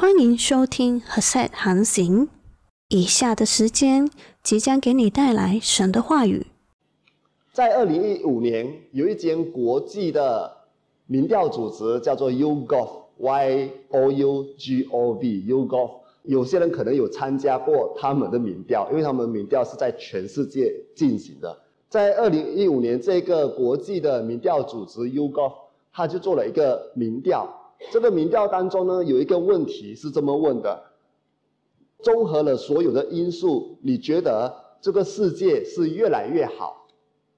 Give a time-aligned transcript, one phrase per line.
[0.00, 2.28] 欢迎收听何塞航行。
[2.86, 4.08] 以下的时间
[4.44, 6.46] 即将给你带来神的话语。
[7.52, 10.56] 在二零一五年，有一间国际的
[11.08, 15.90] 民调组织叫做 YouGov（Y O U G O V），YouGov。
[16.22, 21.58] 有些人可能有参加过他们的民调，因为他们民调是在全世界进行的。
[21.88, 25.54] 在二零一五年，这个国际的民调组织 YouGov，
[25.92, 27.52] 他就做了一个民调。
[27.90, 30.82] 这个民调当中呢，有一个问题是这么问的：
[32.00, 36.86] 综合了所有的因素，你觉得这个世界是越来越好，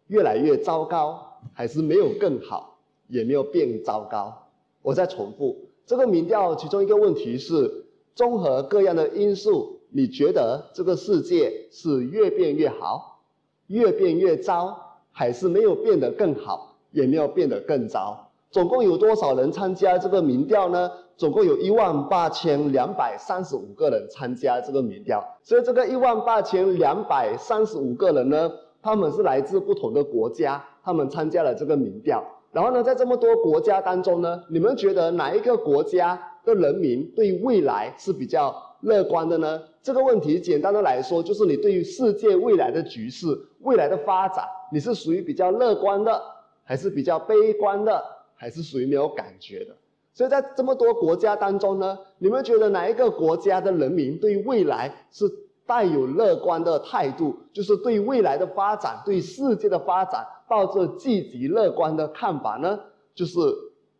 [0.09, 4.49] 越来越糟糕，还是没有更好，也没有变糟糕？
[4.83, 13.21] 我再重复，这个民调其中一个问题是：综合各样的因素，你觉得这个世界是越变越好，
[13.66, 18.30] 越变越糟，还是没有变得更好，也没有变得更糟？
[18.51, 20.91] 总共有多少人参加这个民调呢？
[21.17, 25.23] 总共有一万八千两百三十五个人参加这个民调。
[25.43, 28.51] 所以这个一万八千两百三十五个人呢，
[28.83, 32.24] 他们是来自不同的国家，他们参加了这个民调。
[32.51, 39.61] 然后呢，在这么多国家当中呢，你们觉得哪一个国家的人民对未来是比较乐观的呢？
[39.83, 43.27] 这个问题简单的来说，就是你对于世界未来的局势、
[43.61, 46.21] 未来的发展，你是属于比较乐观的，
[46.65, 48.02] 还是比较悲观的？
[48.41, 49.77] 还是属于没有感觉的，
[50.15, 55.30] 所以在这么多国家当中呢，你们觉得哪一个国家的人民对未来是
[55.66, 62.80] 带有乐观的态度，就是对未来的发展、对世界的发展抱着积极乐观的看法呢？
[63.15, 63.38] 就是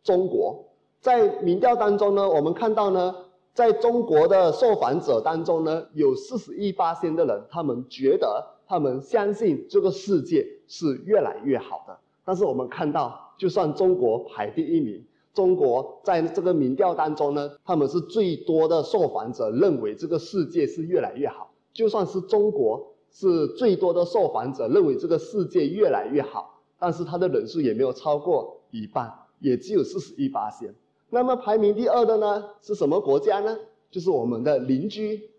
[0.03, 0.65] 中国。
[0.99, 3.15] 在民调当中呢，我们看到呢，
[3.53, 11.95] 在中国的受访者当中呢，有四十亿八千的人，他们觉得他们相信这个世界是越来越好的。
[12.23, 13.27] 但是我们看到。
[13.37, 21.51] 就算中国排第一名，中国在这个民调当中呢，他们是最多的受访者认为这个世界是越来越好。
[21.73, 30.71] 就算是中国是最多的受访者认为这个世界越来越好，但是它的人数也没有超过一半，也只有四十一八千。
[31.09, 33.57] 那么排名第二的呢是什么国家呢？
[33.89, 35.31] 就是我们的邻居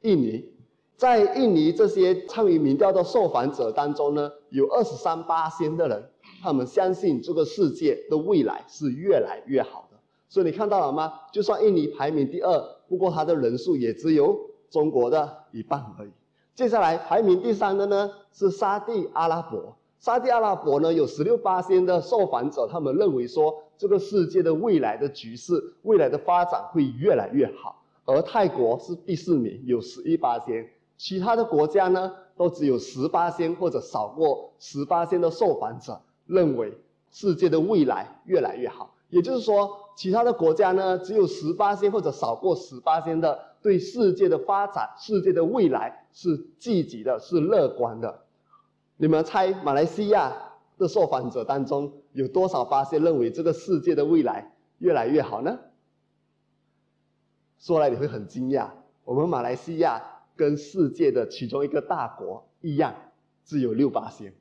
[0.00, 0.48] 印尼。
[0.96, 6.02] 在印尼这些参与民调的受访者当中呢，有二十三八千的人。
[6.42, 9.96] 他们相信这个世界的未来是越来越好的，
[10.28, 11.12] 所以你看到了吗？
[11.32, 14.36] 就算印尼排名第二，不过它的人数也只有
[14.68, 16.10] 中国的一半而已。
[16.54, 27.82] 接下来排名第三的呢是沙地阿拉伯，沙地阿拉伯呢有十六八千的受访者，他们认为说这个世界的未来的局势、未来的发展会越来越好。
[28.04, 36.00] 而泰国是第四名，有十一八千，其他的国家呢都只有十八千或者少过十八千的受访者。
[36.26, 36.76] 认为
[37.10, 48.22] 世界的未来越来越好，也就是说，其他的国家呢，只有十八仙或者少过十八仙的对世界的发展、世界的未来是积极的、是乐观的。
[48.96, 50.32] 你们猜马来西亚
[50.78, 55.58] 的受访者当中有多少八仙认为这个世界的未来越来越好呢？
[57.58, 58.70] 说来你会很惊讶，
[59.04, 60.02] 我们马来西亚
[60.34, 62.94] 跟世界的其中一个大国一样，
[63.44, 64.32] 只有六八仙。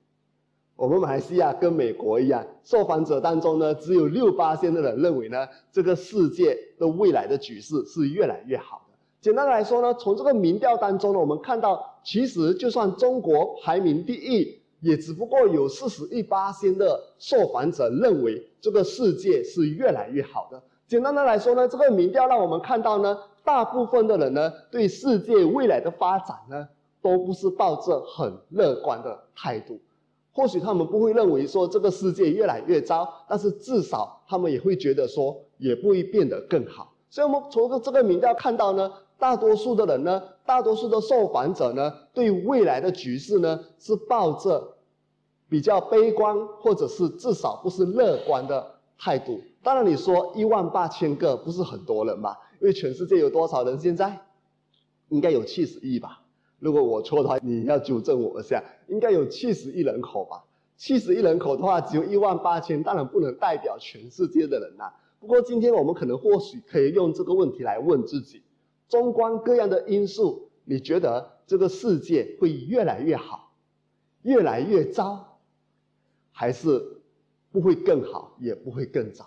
[0.82, 8.98] 我们马来西亚跟美国一样，受访者当中呢，只有六八千的人认为呢，这个世界的未来的局势是越来越好的。
[9.22, 20.60] 简单来说呢，从这个民调当中呢，我们看到，其实就算中国排名第一，也只不过有四十亿八千的受访者认为这个世界是越来越好的。
[20.88, 26.68] 简单的来说呢，这个民调让我们看到呢，大部分的人呢，对世界未来的发展呢，
[27.04, 29.80] 都不是抱着很乐观的态度。
[30.34, 36.94] 或许他们不会认为说这个世界越来越糟，但是至少他们也会觉得说也不会变得更好。
[37.10, 44.76] 所以，我们从这个民调看到呢，大多数的人呢，大多数的受访者呢，对未来的局势呢，是抱着
[45.50, 48.66] 比较悲观，或者是至少不是乐观的
[48.98, 49.42] 态度。
[49.62, 52.40] 当然，你说一万八千个不是很多人吧？
[52.62, 53.78] 因为全世界有多少人？
[53.78, 54.18] 现在
[55.10, 56.21] 应该有七十亿吧。
[56.62, 58.64] 如果我错的话，你要纠正我一下。
[58.88, 60.44] 应该有七十亿人口吧？
[60.78, 64.94] 七十亿人口的话，只有一万八千，当然不能代表全世界的人呐。
[65.20, 68.44] 不过今天我们可能或许可以用这个问题来问自己：
[68.88, 73.52] 纵观各样的因素，你觉得这个世界会越来越好，
[74.22, 75.40] 越来越糟，
[76.32, 77.02] 还是
[77.52, 79.26] 不会更好，也不会更糟？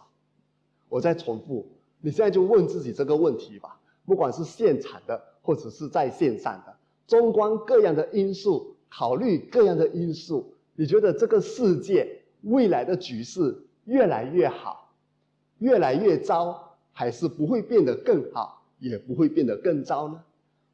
[0.88, 1.66] 我再重复，
[2.00, 3.80] 你现在就问自己这个问题吧。
[4.06, 6.73] 不管是现场的，或者是在线上的。
[7.06, 14.90] 纵观各样的因素，考虑各样的因素，你觉得这个世界未来的局势越来越好，
[15.58, 20.22] 越来越糟，还是不会变得更好，也不会变得更糟呢？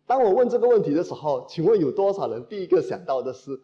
[0.06, 3.60] 当我问这个问题的时候，请问有多少人第一个想到的是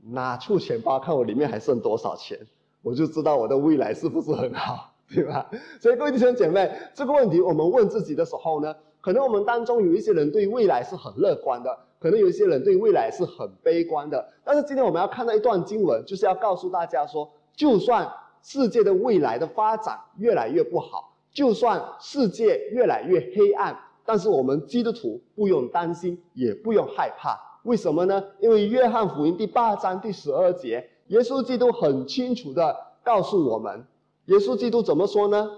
[0.00, 2.38] 拿出钱包看我里面还剩多少钱，
[2.82, 5.50] 我就知道我的未来是不是很好，对吧？
[5.80, 14.28] 所以各位弟兄姐妹，这个问题我们问自己的时候呢，可能我们当中有一些人对未来是很乐观的，可能有一些人对未来是很悲观的。
[14.44, 18.10] 但是今天我们要看到一段经文，就是要告诉大家说，就算
[18.42, 27.38] 世界的未来的发展越来越不好，就算世界越来越黑暗，但是我们基督徒不用担心，也不用害怕。
[27.62, 28.24] 为什么呢？
[28.40, 33.86] 因为约翰福音第八章第十二节，耶稣基督很清楚的告诉我们，
[34.26, 35.48] 耶稣基督怎么说呢？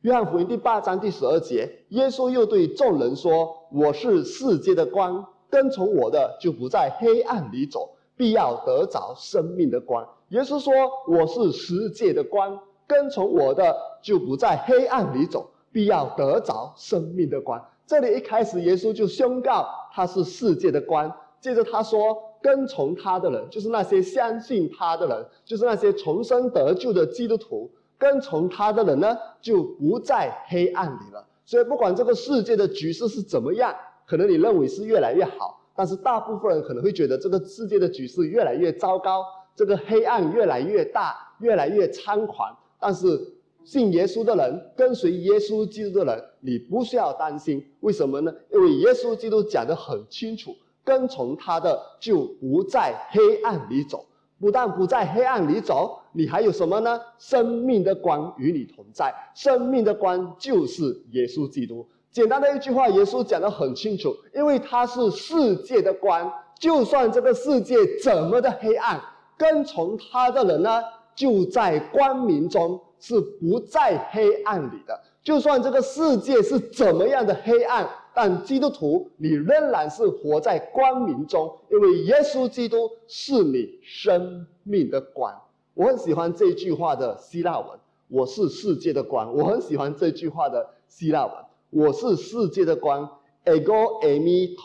[0.00, 10.72] 约翰福音第八章第十二节，耶稣又对众人说：“我是世界的光，跟从我的就不在黑暗里走，必要得着生命的光。”耶稣说
[11.06, 21.12] ：“我是世界的光，跟从我的就不在黑暗里走，必要得着生命的光。”这里一开始，耶稣就宣告他是世界的光。
[21.40, 27.70] 接着他说：“跟从他的人，就是那些相信他的人，就是那些重生得救的基督徒。
[27.98, 31.24] 跟从他的人呢，就不在黑暗里了。
[31.44, 33.72] 所以，不管这个世界的局势是怎么样，
[34.06, 39.24] 可能你认为是越来越好，但是大部分人可能会觉得这个世界的局势越来越糟糕，
[39.54, 42.56] 这个黑暗越来越大，越来越猖狂。
[42.78, 43.20] 但是，
[43.64, 47.62] 信耶稣的人，跟随耶稣基督的人，你不需要担心。
[47.80, 48.32] 为什么呢？
[48.52, 50.54] 因为耶稣基督讲得很清楚。”
[50.86, 54.06] 跟从他的就不在黑暗里走，
[54.38, 57.00] 不但不在黑暗里走，你还有什么呢？
[57.18, 61.84] 生命的光与你同在，生命的光就是耶稣基督。
[62.16, 68.98] 简单的一句话，耶稣讲得很清楚，因为他是世界的光，就算这个世界怎么的黑暗，
[69.36, 70.82] 跟从他的人呢，
[71.14, 74.98] 就在光明中，是不在黑暗里的。
[75.22, 77.86] 就算这个世界是怎么样的黑暗。
[78.14, 85.38] 但基督徒，你仍然是活在光明中，因为耶稣基督是你生命的光。
[85.74, 87.78] 我很喜欢这句话的希腊文
[88.08, 91.34] ：“我是世界的光。”我很喜欢这句话的希腊文
[91.76, 93.06] ：“我是世界的光。”
[93.44, 94.62] Ego eimi to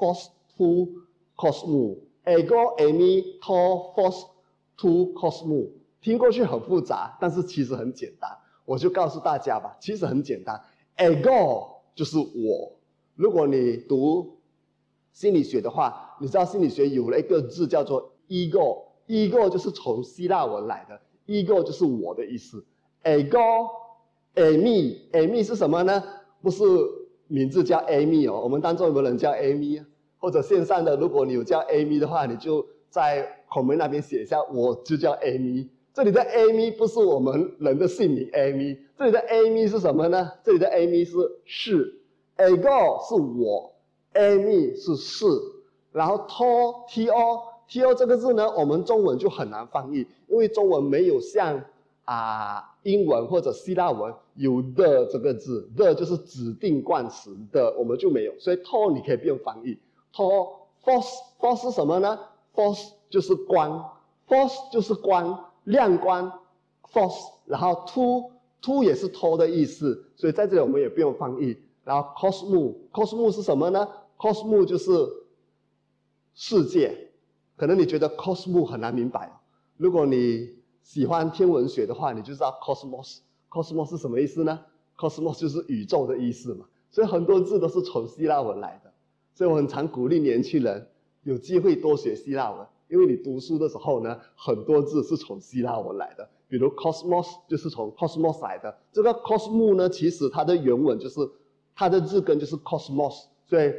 [0.00, 0.88] phos to
[1.36, 1.98] cosmo。
[2.24, 4.24] Ego eimi to phos
[4.78, 5.68] to cosmo。
[6.00, 8.30] 听过去很复杂，但是其实很简单。
[8.64, 10.58] 我就告诉大家吧，其实很简单。
[10.96, 12.72] Ego 就是我。
[13.14, 14.38] 如果你读
[15.12, 22.64] 心理学的话，你知道心理学有了一个字叫做 ego，ego 就是从希腊文来的，ego 就是我的意思。
[23.04, 26.02] ego，amy，amy 是什么呢？
[26.44, 26.62] 不是
[27.26, 29.86] 名字叫 Amy 哦，我们当中有没有人叫 Amy 啊？
[30.18, 35.66] 或者线上的，如果你有叫 Amy 的话，你就在孔门那边写一下，我就叫 Amy。
[35.92, 40.30] 这里的 Amy 不是我们人的姓名 Amy，这里的 Amy 是什么呢？
[40.44, 42.00] 这里的 Amy 是是。
[42.36, 43.72] ego 是我
[44.14, 45.24] ，amy 是是，
[45.92, 51.64] 然后 to t o t o 这个字呢，我们中文就很难翻译，因为中文没有像
[52.04, 59.78] 啊英文或者希腊文有的这个字，the 就是指定冠词的，我们就没有，所以 to 你可以不用翻译。
[60.12, 60.22] to
[60.84, 62.18] force force 是什么呢
[62.54, 63.98] ？force 就是光
[64.28, 66.30] ，force 就是光，亮光
[66.92, 68.30] ，force，然后 to
[68.60, 71.56] to 也是 to 的意思，所以在这里我们也不用翻译。
[71.84, 73.86] 然后 cosmo，cosmo 是什么呢
[74.18, 74.90] ？cosmo 就是
[76.34, 77.10] 世界。
[77.56, 79.30] 可能你觉得 cosmo 很难明白，
[79.76, 80.48] 如果你
[80.84, 83.18] 喜欢天文学的话，你就知道 cosmos。
[83.50, 84.60] cosmos 是什么意思呢
[84.96, 86.64] ？cosmos 就是宇宙的意思嘛。
[86.92, 88.92] 所以很多字都是从希腊文来的。
[89.34, 90.86] 所以我很常鼓励年轻人
[91.24, 96.28] 有机会多学希腊文，因为你读书的时候呢，很多字是从希腊文来的。
[96.46, 98.72] 比如 cosmos 就是从 cosmos 来的。
[98.92, 101.28] 这个 cosmos 呢，其实它的原文就是。
[101.76, 103.74] 它的字根就是 cosmos，所以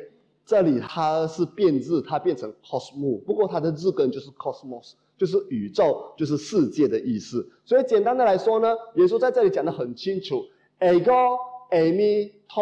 [0.45, 3.17] 这里它是变字，它变成 cosmo。
[3.21, 7.47] 不过它的字根就是 cosmos，就是宇宙，就是世界的意思。
[7.63, 10.43] 所以简单的来说呢，耶稣在这里讲的很清楚
[10.79, 11.37] ：ego,
[11.71, 12.61] amy, to,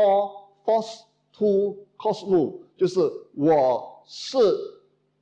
[0.65, 1.01] phos,
[1.38, 3.00] to, cosmos，就是
[3.36, 4.38] 我是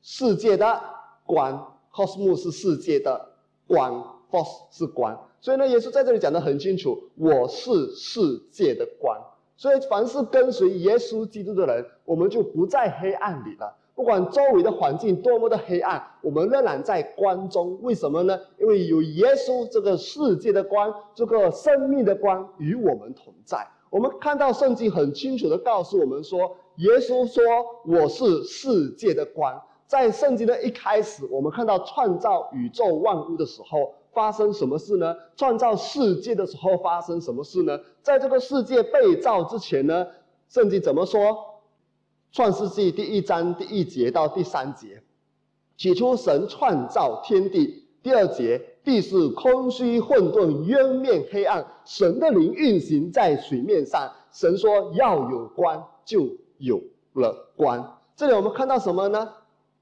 [0.01, 0.81] 世界的
[1.25, 3.33] 光 cosmos 是世界的
[3.67, 5.27] 光，phos 是光。
[5.39, 8.19] 所以呢，耶稣在这里讲的很清楚：我是世
[8.51, 9.17] 界的光。
[9.57, 13.77] 所以，凡是跟随耶稣基督的人，我们就不在黑暗里了。
[13.93, 17.77] 不管周围的环境多么的黑暗，我们仍然在光中。
[17.81, 18.39] 为什么呢？
[18.60, 23.67] 因为有耶稣这个世界的光，这个生命的光与我们同在。
[23.89, 27.43] 我们看到圣经很清楚的告诉我们说，耶稣说
[27.86, 33.93] ：“我是世界的光。”在圣经的一开始，我们看到创造宇宙万物的时候。
[34.13, 35.15] 发生什么事呢？
[35.38, 37.79] 创造世界的时候发生什么事呢？
[38.01, 40.05] 在这个世界被造之前呢，
[40.50, 41.33] 圣经怎么说？
[42.33, 45.03] 创世纪第一章第一节到第三节，
[45.75, 47.83] 起初神创造天地。
[48.01, 54.09] 第二节，地是空虚混沌，渊面黑暗，神的灵运行在水面上。
[54.31, 56.25] 神说要有光，就
[56.57, 56.81] 有
[57.15, 58.00] 了光。
[58.15, 59.29] 这里我们看到什么呢？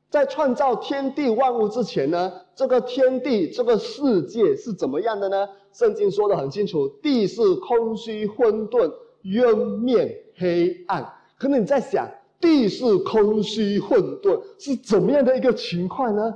[0.09, 5.47] 在创造天地万物之前呢，这个天地这个世界是怎么样的呢？
[5.71, 8.91] 圣经说的很清楚，地是空虚混沌，
[9.21, 11.13] 渊面黑暗。
[11.37, 12.05] 可能你在想，
[12.39, 16.33] 地是空虚混沌是怎么样的一个情况呢？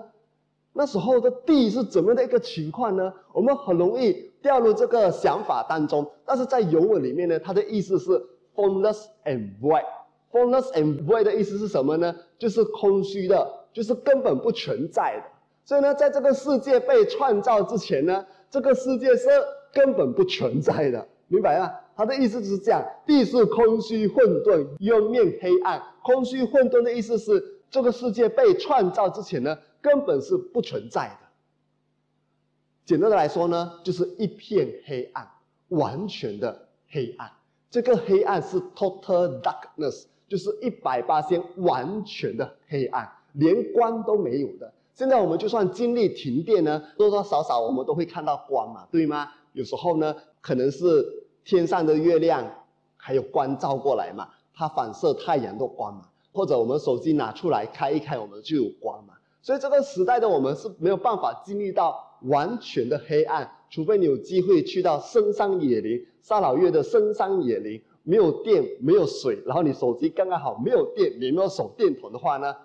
[0.73, 3.13] 那时候的地是怎么样的一个情况呢？
[3.31, 6.09] 我们很容易掉入这个想法当中。
[6.25, 8.09] 但是在原文里面呢，它的意思是
[8.55, 9.85] formless and void。
[10.31, 12.15] formless and void 的意思是什么呢？
[12.39, 15.23] 就是空虚的，就是根本不存在的。
[15.63, 19.29] 所以呢，在这个世界被创造之前呢，这个世界是
[19.71, 21.71] 根本不存在的，明白吗？
[21.95, 25.81] 它的意思是这样：地是空虚混沌，渊面黑暗。
[26.01, 29.57] 空虚混沌的意思是，这个世界被创造之前呢。
[29.83, 31.27] 根本是不存在的。
[32.85, 35.29] 简单的来说呢，就是一片黑暗，
[35.67, 37.29] 完全的黑暗。
[37.69, 44.73] 这个黑暗是 total darkness，就是一百八千完全的黑暗，连光都没有的。
[44.95, 49.29] 现在我们就算经历停电呢，多多少少我们都会看到光嘛，对吗？
[49.51, 52.49] 有时候呢，可能是天上的月亮
[52.97, 59.13] 还有光照过来嘛，它反射太阳的光嘛，或者我们手机拿出来开一开，我们就有光嘛。
[59.41, 72.55] 所以这个时代的我们是没有办法经历到完全的黑暗，除非你有机会去到深山野林，沙老月的深山野林，没有电，没有水，然后你手机刚刚好没有电，也没有手电筒的话呢，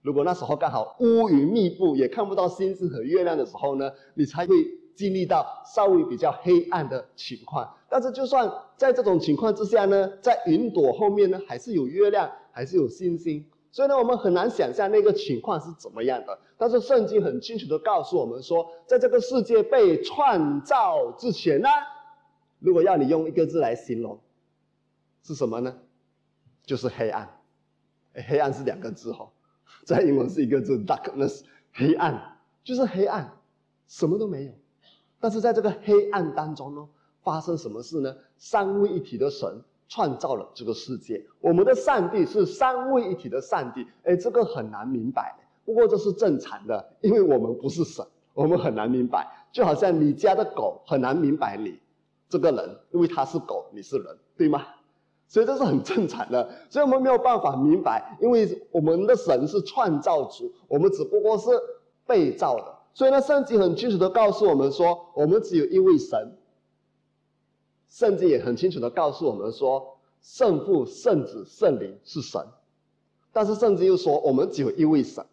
[0.00, 4.54] 如果那时候刚好乌云密布，也看不到星星和月亮的时候呢，你才会
[4.94, 7.74] 经历到稍微比较黑暗的情况。
[7.88, 13.44] 但是就算在这种情况之下呢，在云朵后面呢，还是有月亮，还是有星星。
[13.70, 16.38] 所以呢，我们很难想象那个情况是怎么样的。
[16.56, 21.68] 但是圣经很清楚的告诉我们说，在这个世界被创造之前呢，
[22.58, 24.20] 如果要你用一个字来形容，
[25.22, 25.74] 是什么呢？
[26.64, 27.28] 就是黑暗。
[28.14, 29.30] 黑暗是两个字哈，
[29.86, 33.38] 在英文是一个字 darkness，黑暗就是黑暗，
[33.88, 34.52] 什么都没有。
[35.22, 36.86] 但是在这个黑暗当中呢，
[37.22, 38.14] 发生什么事呢？
[38.36, 39.62] 三位一体的神。
[39.88, 43.86] 创造了这个世界，我们的上帝是三位一体的上帝。
[44.04, 45.36] 哎，这个很难明白，
[45.66, 48.02] 不过这是正常的，因为我们不是神，
[48.32, 49.30] 我们很难明白。
[49.52, 51.78] 就好像你家的狗很难明白你
[52.26, 54.64] 这个人，因为它是狗，你是人，对吗？
[55.28, 61.50] 所以这是很正常的，所以我们没有办法明白，因为我们的神是创造主，我们只不过是
[62.06, 62.74] 被造的。
[62.94, 66.36] 所以呢，圣经很清楚的告诉我们说，我们只有一位神。
[67.88, 72.40] 圣经也很清楚的告诉我们说，圣父、圣子、圣灵是神，
[73.32, 75.24] 但是圣经又说我们只有一位神，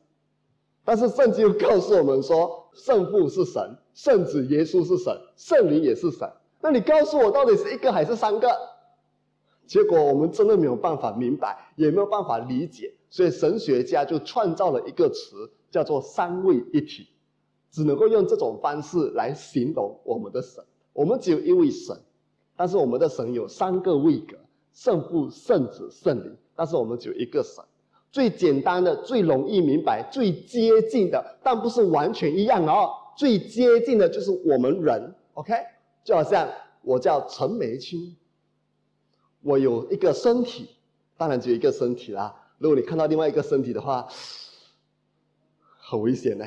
[0.84, 6.30] 但是圣经又告诉我们说，圣父是神，圣子耶稣是神，圣灵也是神。
[6.60, 8.50] 那你告诉我到底是一个还是三个？
[9.66, 17.08] 结果我们真的没有办法明白，也没有办法理解，所以神学家就创造了一个词，叫做三位一体，
[17.72, 20.64] 只能够用这种方式来形容我们的神。
[20.94, 21.96] 我们只有一位神。
[22.56, 24.36] 但是我们的神有三个位格：
[24.74, 26.36] 圣父、圣子、圣灵。
[26.56, 27.64] 但是我们只有一个神。
[28.12, 32.90] 最简单的、最容易明白、最接近的，但不是完全一样哦。
[33.16, 35.54] 最接近的就是我们人，OK？
[36.04, 36.50] 就好像
[36.82, 38.16] 我叫陈梅清，
[39.42, 40.70] 我有一个身体，
[41.18, 42.36] 当然只有一个身体啦。
[42.58, 44.08] 如果你看到另外一个身体的话，
[45.80, 46.46] 很危险呢。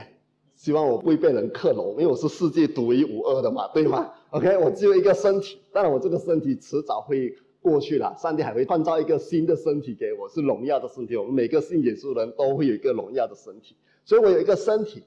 [0.62, 4.09] 希望我不会被人克隆，因为我是世界独一无二的嘛，对吗？
[4.31, 8.14] OK，我只有一个身体，当然我这个身体迟早会过去了。
[8.16, 11.16] 上帝还会创造一个新的身体给我，是荣耀的身体。
[11.16, 15.02] 我们每个信耶稣人都会有一个荣耀的身体，所以我有一个身体，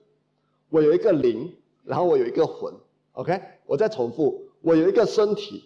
[0.69, 1.49] 我有一个灵，
[1.85, 2.73] 然后我有一个魂。
[3.13, 5.63] OK，我再重复，我有一个身体，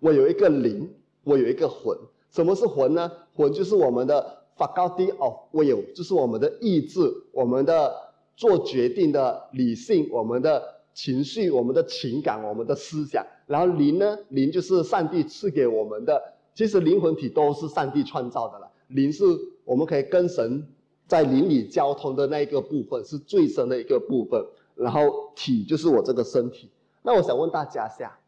[0.00, 0.92] 我有一个灵，
[1.22, 1.96] 我有一个魂。
[2.32, 3.08] 什么是魂呢？
[3.36, 6.98] 魂就是我们的 faculty of will，就是我们的意志，
[7.30, 7.94] 我们的
[8.38, 10.78] 做决定的理性，我们的。
[10.94, 14.18] 情绪、我们的情感、我们的思想，然后灵呢？
[14.30, 16.20] 灵就是上帝赐给我们的。
[16.54, 18.68] 其实灵魂体都是上帝创造的了。
[18.88, 19.22] 灵是
[19.64, 20.66] 我们可以跟神
[21.06, 24.44] 在灵里交通的那一个部分，是最深的一个部分。
[24.74, 26.68] 然后体就是我这个身体。
[27.02, 28.18] 那我想问大家一下，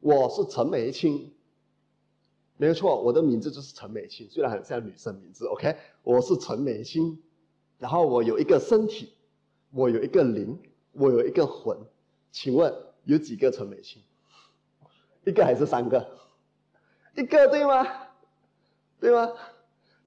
[0.00, 1.30] 我是陈美清，
[2.56, 5.44] 没错，我的名字就是陈美清，虽然很像女生名字。
[5.44, 7.18] OK，我是陈美清，
[7.78, 9.12] 然后我有一个身体，
[9.70, 10.58] 我有一个灵，
[10.92, 11.76] 我有一个魂。
[12.30, 12.72] 请问
[13.04, 14.02] 有几个陈美清？
[15.24, 16.06] 一个还是三个？
[17.16, 17.86] 一个对吗？
[19.00, 19.10] 对。
[19.10, 19.32] 吗？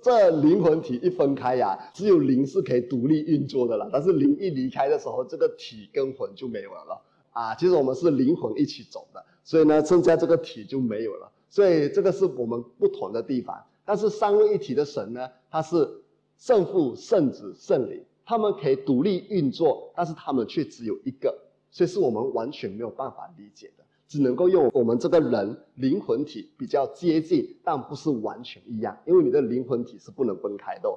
[0.03, 3.87] 这灵魂体一分开呀，只有灵是可以独立运作的了。
[3.93, 6.99] 但是灵一离开的时候，这个体跟魂就没有了
[7.31, 7.53] 啊。
[7.53, 11.31] 其实我们是灵魂一起走的，所以呢，剩下这个体就没有了。
[11.51, 13.63] 所以这个是我们不同的地方。
[13.85, 15.87] 但是三位一体的神呢，他是
[16.35, 21.37] 圣父、圣子、圣灵，他们可以独立运作，但是他们却只有一个，
[21.69, 23.83] 所以是我们完全没有办法理解的。
[24.07, 30.89] 只能够用我们这个人灵魂体比较接近，但不是完全一样，因为你的灵魂体是不能分开的。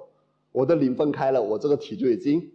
[0.53, 2.53] 我的灵分开了，我这个体就已经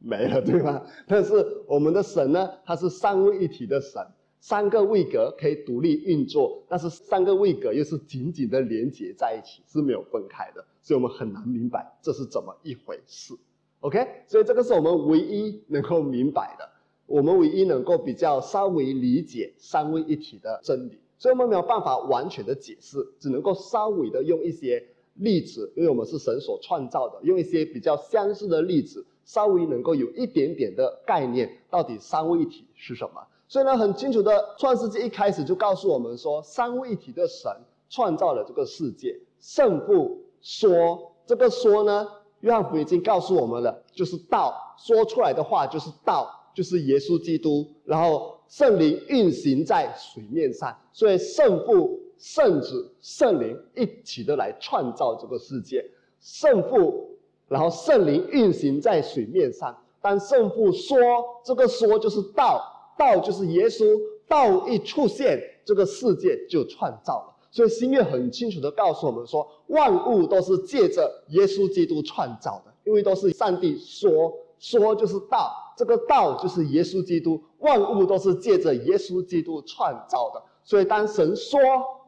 [0.00, 0.82] 没了，对吗？
[1.06, 2.02] 但是我们的。
[2.02, 3.80] 神呢，它是三位一体的。
[3.80, 4.04] 神，
[4.40, 8.60] 三个位格可以独立运作，但是三个位格又是紧紧的。
[8.62, 13.32] 连接在一起，是没有分开的，所以我们很难明白这是怎么一回事。
[13.80, 16.68] OK，所以这个是我们唯一能够明白的。
[17.06, 33.26] 我们唯一能够比较稍微理解三位一体的真理，所以我们没有办法完全的解释，只能够稍微的用一些例子，因为我们是神所创造的，用一些比较相似的例子，稍微能够有一点点的概念，到底三位一体是什么。
[33.48, 37.50] 所以呢，很清楚的，创世纪一开始就告诉我们说，三位一体的神
[37.88, 39.18] 创造了这个世界。
[39.40, 42.06] 圣父说，这个说呢，
[42.40, 46.34] 约翰福音已经告诉我们了，就是道，说出来的话就是道。
[46.54, 55.88] 就是耶稣基督，然后圣灵运行在水面上，所以圣父、圣子、圣灵一起的来创造这个世界。
[56.20, 57.16] 圣父，
[57.46, 59.72] 然后圣灵运行在水面上。
[60.00, 60.98] 当圣父说
[61.44, 62.60] 这个说就是道，
[62.98, 67.34] 道就是耶稣，道一出现，这个世界就创造了。
[67.58, 74.32] 所以新约很清楚的告诉我们说，万物都是借着耶稣基督创造的，因为都是上帝说。
[74.60, 80.42] 说就是道，这个道就是耶稣基督，万物都是借着耶稣基督创造的。
[80.62, 81.60] 所以当神说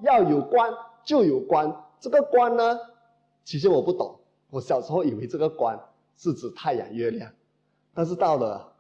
[0.03, 0.69] 要有光，
[1.05, 1.85] 就有光。
[2.01, 2.79] 这个光呢，
[3.45, 4.17] 其实我不懂。
[4.51, 5.77] 我小时候以为这个光
[6.17, 7.31] 是指太阳、月亮，
[7.93, 8.73] 但是到了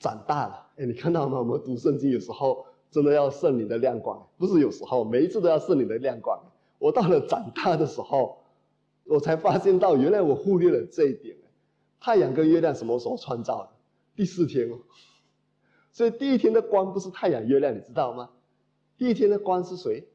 [0.00, 1.38] 长大了，哎，你看到吗？
[1.38, 6.40] 我们读圣经有时候真的要圣灵的亮光，不是有时候，每一次都要圣灵的亮光。
[6.78, 8.38] 我到了长大的时候，
[9.02, 11.36] 我才发现到原来我忽略了这一点。
[11.98, 13.68] 太阳跟月亮什么时候创造的？
[14.14, 14.78] 第四天哦，
[15.90, 18.30] 所以第一天的光不是太阳、月亮，你知道吗？
[18.96, 20.06] 第一天的光是谁？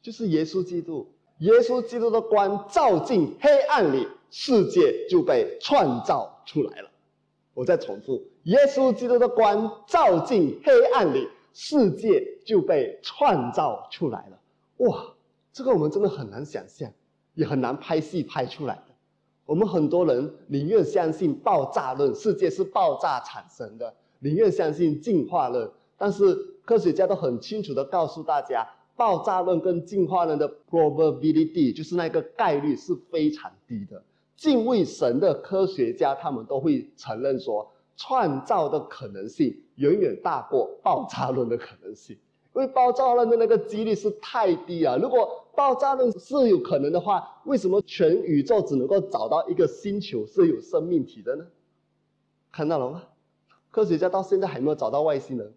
[0.00, 1.12] 就是耶稣基督。
[1.38, 6.88] 耶稣基督的光照进黑暗里，世界就被创造出来了。
[7.52, 14.38] 我再重复：耶稣基督的光照进黑暗里，世界就被创造出来了。
[14.78, 15.04] 哇，
[15.52, 16.90] 这个我们真的很难想象，
[17.34, 18.82] 也很难拍戏拍出来的。
[19.44, 23.86] 我们很多人宁愿相信爆炸论，世界是爆炸产生的；
[24.20, 26.34] 宁愿相信进化论，但是
[26.64, 34.02] 科学家都很清楚的告诉大家，爆炸论跟进化论的 probability 就是那个概率是非常低的。
[34.36, 42.16] 敬畏神的科学家他们都会承认说，创造的可能性远远大过爆炸论的可能性。
[42.54, 44.94] 因为爆炸论的那个几率是太低啊！
[45.00, 51.46] 如果爆炸论是有可能的话，为什么全宇宙只能够找到一个星球是有生命体的呢？
[52.50, 53.04] 看到了吗？
[53.70, 55.50] 科学家到现在还没有找到外星人，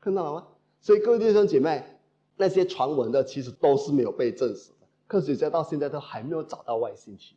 [0.00, 0.48] 看到了吗？
[0.80, 1.84] 所以各位弟兄姐妹，
[2.36, 4.86] 那些传闻的其实都是没有被证实的。
[5.06, 7.36] 科学家到现在都还没有找到外星体、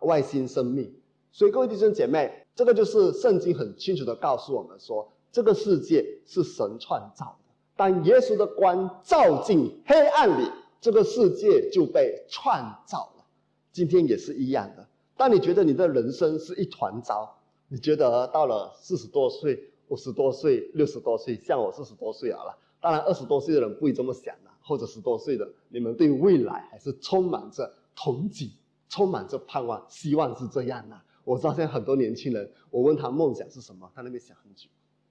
[0.00, 0.92] 外星生命。
[1.36, 7.52] 所以各位弟兄姐妹，这个就是圣经很清楚的告诉我们说，这个世界是神创造的。
[7.76, 13.24] 当耶稣的光照进黑暗里，这个世界就被创造了。
[13.70, 14.88] 今天也是一样的。
[15.14, 17.36] 当你觉得你的人生是一团糟，
[17.68, 22.58] 你觉得到了四十多岁、五十多岁、六十多岁，像我四十多岁好了。
[22.80, 28.48] 当然，二十多岁的人不会这么想的，或者十多岁的，你们对未来还是充满着憧憬，
[28.88, 30.98] 充满着盼望，希望是这样的。
[31.26, 34.68] 我知道现在很多年轻人，我问他梦想是什么，他那边想很久，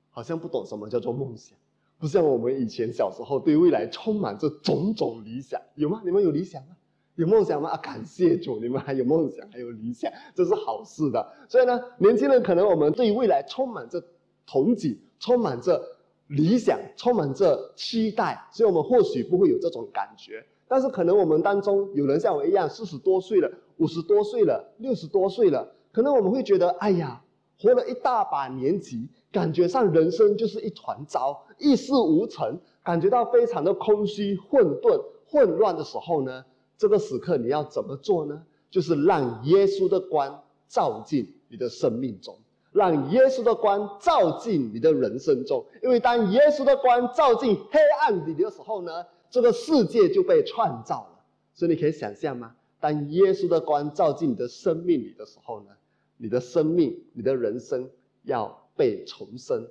[0.10, 1.58] 好像不懂什么叫做梦想。
[2.00, 6.02] 不像我们以前小时候对未来充满着种种理想，有吗？
[6.06, 6.78] 你们有理想吗？
[7.16, 7.72] 有梦想吗？
[7.72, 11.34] 啊，感谢主，你们还有梦想，还有理想，这是好事的。
[11.50, 14.02] 所以呢，年轻人可能我们对未来充满着
[14.48, 15.82] 憧憬，充满着
[16.28, 20.46] 理想，充满着期待，所以我们或许不会有这种感觉。
[20.68, 27.24] 但是可能我们当中有人像我一样，四十多岁了，五十多岁了，六十多岁了，可能我们会觉得，哎呀，
[27.58, 29.08] 活了一大把年纪。
[29.32, 36.44] 感觉上人生就是一团糟，一事无成，感觉到非常的空虚、混沌、混乱的时候呢，
[36.78, 38.44] 这个时刻你要怎么做呢？
[38.70, 42.38] 就是让耶稣的光照进你的生命中，
[42.74, 45.66] 让耶稣的光照进你的人生中。
[45.82, 48.92] 因为当耶稣的光照进黑暗里的时候呢，
[49.30, 51.24] 这个世界就被创造了。
[51.54, 52.54] 所以你可以想象吗？
[52.82, 55.68] 当耶稣的光照进你的生命里的时候呢，
[56.18, 57.90] 你的生命、你的人生
[58.24, 59.68] 要被重生，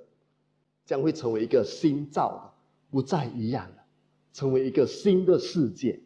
[0.85, 2.53] 将会成为一个新造的，
[2.91, 3.83] 不再一样了，
[4.33, 5.99] 成为一个新的世界，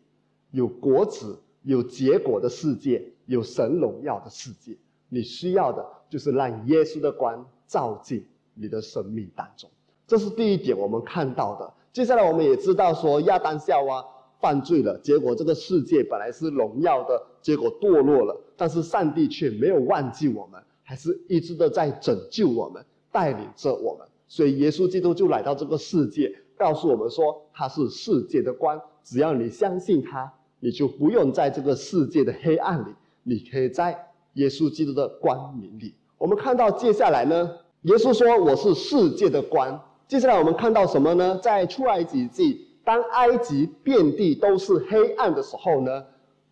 [0.51, 4.77] 有果子、有结果的世界，有神荣耀的世界。
[5.09, 9.69] 你需要的就是让耶稣的光照进你的生命当中。
[10.07, 11.73] 这是第一点，我们看到的。
[11.91, 14.05] 接下来，我们也知道说亚当夏娃
[14.39, 18.35] 犯罪了，结果这个世界本来是荣耀的，结果堕落了。
[18.55, 24.07] 但是上帝却没有忘记我们，还是一直的在拯救我们，带领着我们。
[24.27, 28.79] 所以耶稣基督就来到这个世界，告诉我们说他是世界的光。
[29.03, 35.93] 只要你相信他，你就不用在这个世界的黑暗里，你可以在耶稣基督的光明里。
[36.17, 37.49] 我们看到接下来呢，
[37.83, 41.39] 耶稣说：“我是世界的光。”接下来我们看到什么呢？
[41.41, 46.03] 在出埃及记，当埃及遍地都是黑暗的时候呢，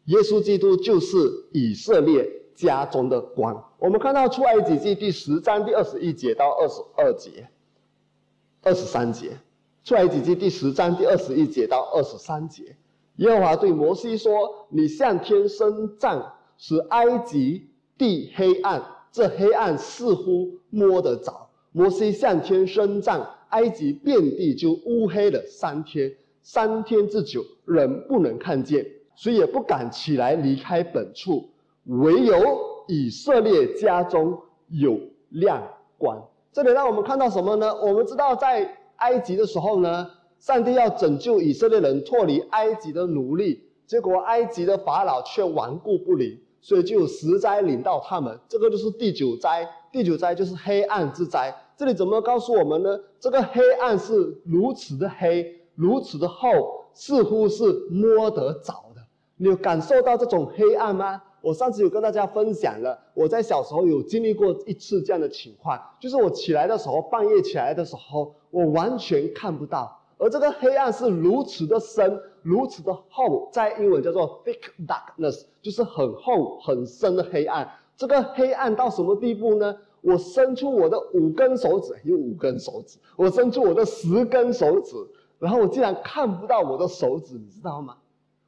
[0.06, 1.18] 耶稣基督就是
[1.52, 3.72] 以色列家中的光。
[3.80, 7.50] 我们看到出埃及记第十章第二十一节到二十二节、
[8.62, 9.32] 二十三节。
[9.84, 12.76] 出埃及记第十章第二十一节到二十三节，
[13.16, 23.28] 耶和华对摩西说：“你向天伸杖，使埃及地黑暗，这黑暗似乎摸得着。”摩西向天伸杖。
[23.50, 26.14] 埃及遍地就乌黑了三天，
[26.50, 31.50] 三天之久，人不能看见，所以也不敢起来离开本处。
[31.84, 32.38] 唯有
[32.88, 34.98] 以色列家中有
[35.32, 35.62] 亮
[35.98, 36.18] 光。
[36.54, 37.76] 这里让我们看到什么呢？
[37.82, 48.40] 我们知道在埃及的时候呢，上帝要拯救以色列人脱离埃及的奴隶，结果埃及的法老却顽固不灵，所以就有十灾领到他们。
[48.48, 51.54] 这个就是第九灾，第九灾就是黑暗之灾。
[51.76, 52.98] 这里怎么告诉我们呢？
[53.20, 56.50] 这个黑暗是如此的黑，如此的厚，
[56.92, 59.02] 似乎是摸得着的。
[59.36, 61.22] 你有感受到这种黑暗吗？
[61.40, 77.70] 我上次有跟大家分享了，我在小时候有经历过一次这样的情况，就是我起来的时候，半夜起来的时候，我完全看不到，而这个黑暗是如此的深，如此的厚，在英文叫做 thick darkness，就是很厚很深的黑暗。
[77.96, 79.78] 这个黑暗到什么地步呢？
[80.02, 82.98] 我伸出我的五根手指，有五根手指。
[83.16, 84.96] 我伸出我的十根手指，
[85.40, 87.98] 然后我竟然看不到我的手指，你知道吗？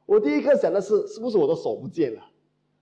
[0.06, 2.22] 我第一个想的是，是不是我的手不见了？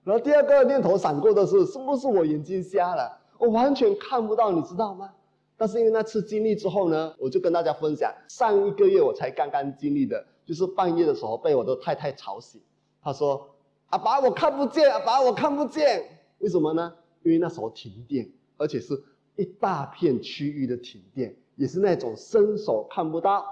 [0.04, 3.18] 然后第二个念头闪过的是，是不是我眼睛瞎了？
[3.38, 5.10] 我完全看不到，你知道吗？
[5.56, 12.60] 但是因为那次经历之后呢，我就跟大家分享，上一个月我才刚刚经历的，就是半夜的时候被我的太太吵醒。
[13.02, 13.46] 她说
[13.90, 16.02] ：“阿爸，我看不见，阿爸，我看不见。
[16.38, 16.94] 为什么呢？
[17.22, 19.00] 因为那时候停电。”而且是
[19.36, 23.46] 一大片区域的停电，也是那种伸手看不到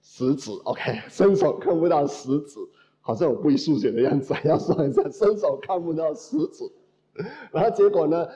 [0.00, 2.58] 食指，OK，伸手看不到食指，
[3.00, 6.64] 好像我不会数学的样子，要算一下，伸手看不到食指。
[7.52, 8.28] 然后结果呢，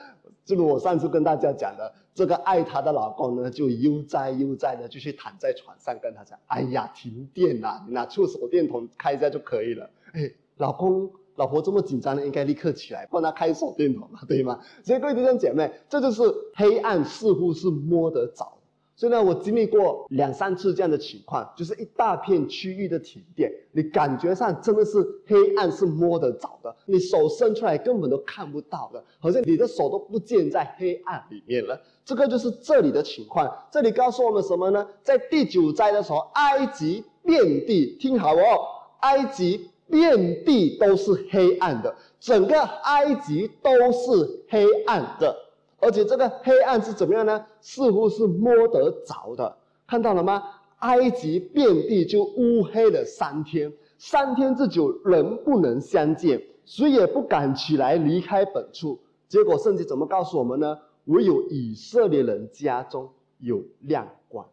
[0.45, 11.11] 就如我上次跟大家讲的，这个爱她的老公呢，就悠哉悠哉的就去躺在床上跟她讲：“哎呀，停电了，你拿出手电筒开一下就可以了。”哎，老公。
[11.35, 14.59] 老婆这么紧张的，应该立刻起来帮他开手电筒嘛，对吗？
[14.83, 16.21] 所以各位弟兄姐妹，这就是
[16.53, 18.55] 黑暗似乎是摸得着。
[18.95, 31.79] 所以呢，我经历过两三次这样的情况，就是一大片区域的停电，你感觉上真的是黑暗是摸得着的，你手伸出来根本都看不到的，好像你的手都不见在黑暗里面了。
[32.05, 33.51] 这个就是这里的情况。
[33.71, 34.87] 这里告诉我们什么呢？
[35.01, 38.59] 在第九灾的时候，埃及遍地，听好哦，
[39.01, 39.69] 埃及。
[39.89, 45.35] 遍地都是黑暗的，整个埃及都是黑暗的，
[45.83, 47.45] 而且这个黑暗是怎么样呢？
[47.61, 50.43] 似乎是摸得着的，看到了吗？
[50.79, 58.99] 埃及遍地就乌黑了三天，三天之久，人不能相见，谁也不敢起来离开本处。
[59.27, 60.79] 结果圣经怎么告诉我们呢？
[61.05, 64.47] 唯有以色列人家中有亮光，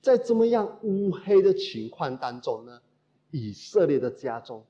[0.00, 2.80] 在这么样乌黑的情况当中呢，
[3.30, 4.62] 以色列的家中。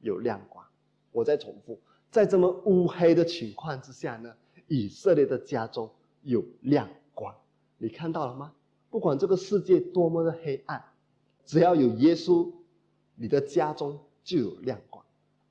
[0.00, 0.64] 有亮光，
[1.10, 1.76] 我再重复，
[2.08, 4.32] 在这么乌黑的情况之下呢，
[4.68, 5.90] 以色列的家中
[6.22, 7.34] 有亮光，
[7.78, 8.52] 你看到了吗？
[8.90, 10.84] 不管这个世界多么的黑暗，
[11.44, 12.50] 只要有耶稣，
[13.16, 15.04] 你的家中就有亮光。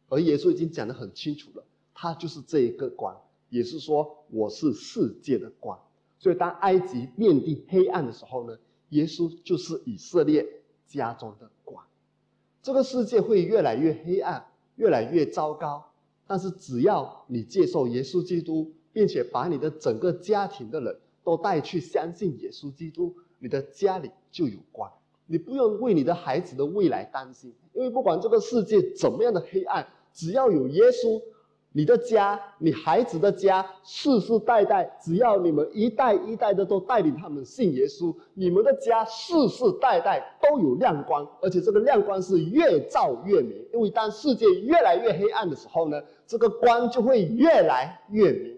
[0.10, 5.78] 而耶稣已经讲得很清楚了，他就是这一个光，也是说我是世界的光。
[6.20, 8.58] 所以当埃及遍地黑暗的时候呢，
[8.90, 10.48] 耶稣就是以色列
[10.88, 11.84] 家中的光。
[12.64, 15.92] 这个世界会越来越黑暗，越来越糟糕。
[16.26, 24.92] 但是只要你接受耶稣基督，并且把你的整个家庭的人都带去相信耶稣基督，你的家里就有光。
[25.28, 31.22] 你不用为你的孩子的未来担心，因为不管这个世界怎么样的黑暗，只要有耶稣，
[31.74, 43.64] 你的家，你孩子的家，世世代代，只要你们一代一代的都带领他们信耶稣，你们的家世世代代都有亮光，而且这个亮光是越照越明。
[43.72, 48.57] 因为当世界越来越黑暗的时候呢，这个光就会越来越明，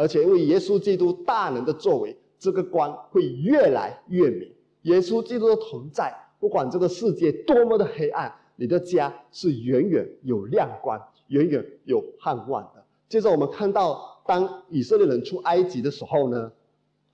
[0.00, 4.50] 而且因为耶稣基督大能的作为，这个光会越来越明。
[4.84, 10.98] 耶稣基督的同在，不管这个世界多么的黑暗，你的家是远远有亮光。
[11.28, 12.82] 远远有盼望的。
[13.10, 16.50] 接着我们看到，当以色列人出埃及的时候呢，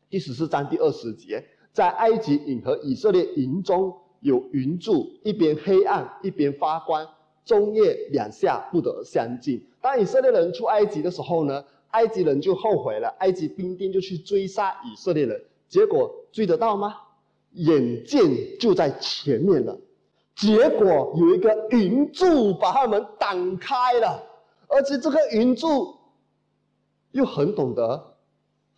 [0.09, 7.05] 第十四章第二十节，在埃及营和以色列营中有云柱，一边黑暗，一边发光，
[7.45, 9.67] 中夜两下不得相近。
[9.83, 11.65] 当以色列人出埃及的时候呢，
[11.97, 16.95] 埃及人就后悔了，埃及兵丁就去追杀以色列人，结果追得到吗？
[17.53, 18.21] 眼见
[18.61, 19.75] 就在前面了。
[20.35, 24.23] 结果有一个云柱把他们挡开了，
[24.69, 25.95] 而且这个云柱
[27.13, 28.15] 又很懂得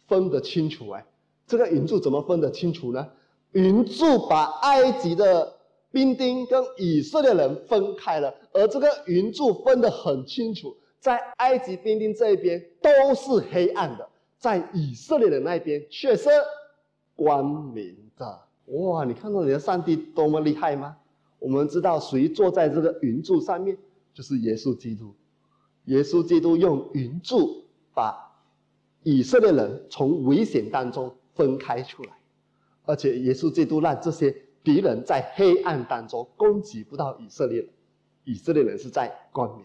[0.07, 0.89] 分得清楚。
[0.91, 1.05] 哎，
[1.45, 3.05] 这个云柱怎么分得清楚呢？
[3.51, 5.57] 云柱把埃及的
[5.91, 14.09] 兵丁跟以色列人分开了，而这个云柱分得很清楚，在埃及兵丁这一边都是黑暗的，
[14.39, 16.29] 在以色列人那一边却是
[17.15, 18.41] 光明的。
[18.67, 20.97] 哇，你看到你的上帝多么厉害吗？
[21.39, 23.79] 我们知道谁坐在这个云柱上面，
[24.13, 25.15] 就是耶稣基督。
[25.85, 28.15] 耶稣基督用云柱把
[29.05, 32.11] 以色列人从危险当中分开出来，
[32.85, 34.35] 而且耶稣基督让这些
[34.65, 37.71] 敌人在黑暗当中攻击不到以色列人，
[38.25, 39.65] 以色列人是在光明。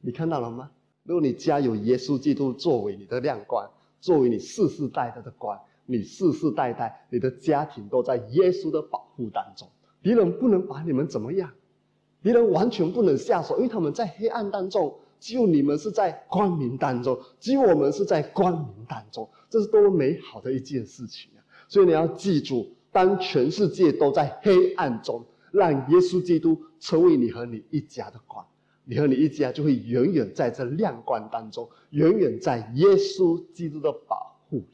[0.00, 0.70] 你看到了吗？
[1.02, 3.68] 如果你家有耶稣基督作为你的亮光，
[4.00, 9.68] 作为你世世代代的光，你世世代代你的家庭都在耶稣的保护当中。
[10.02, 11.50] 敌人不能把你们怎么样，
[12.22, 21.44] 敌人完全不能下手，因为他们在黑暗当中，只有你们是在光明当中，只有我们是在光明当中，这是多么美好的一件事情啊！
[21.68, 28.46] 所以你要记住，当全世界都在黑暗中，让耶稣基督成为你和你一家的光，
[28.90, 34.64] 你和你一家就会远远在这亮光当中，远远在耶稣基督的保护里。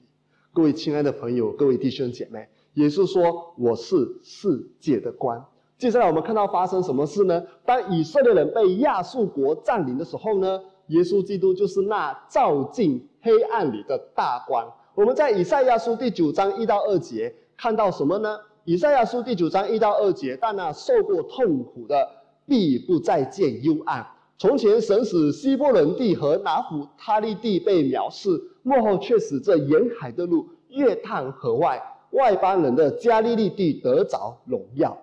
[0.54, 2.48] 各位亲爱的朋友，各位弟兄姐妹。
[2.76, 5.44] 耶稣说：“我是世界的光。”
[5.76, 7.44] 接下来我们看到发生什么事呢？
[7.66, 10.62] 当以色列人被亚述国占领的时候呢？
[10.86, 14.66] 耶稣基督就是那照进黑暗里的大光。
[14.94, 18.38] 我们在以赛亚书第九章一到二节看到什么呢？
[18.64, 22.08] 以赛亚书第九章一到二节，但那受过痛苦的
[22.46, 24.06] 必不再见幽暗。
[24.38, 28.30] 从前神使希伯伦地和拿弗他利地被藐视，
[28.62, 31.82] 幕后却使这沿海的路、越探河外。
[32.10, 34.96] 外邦人的加利利地得着荣耀，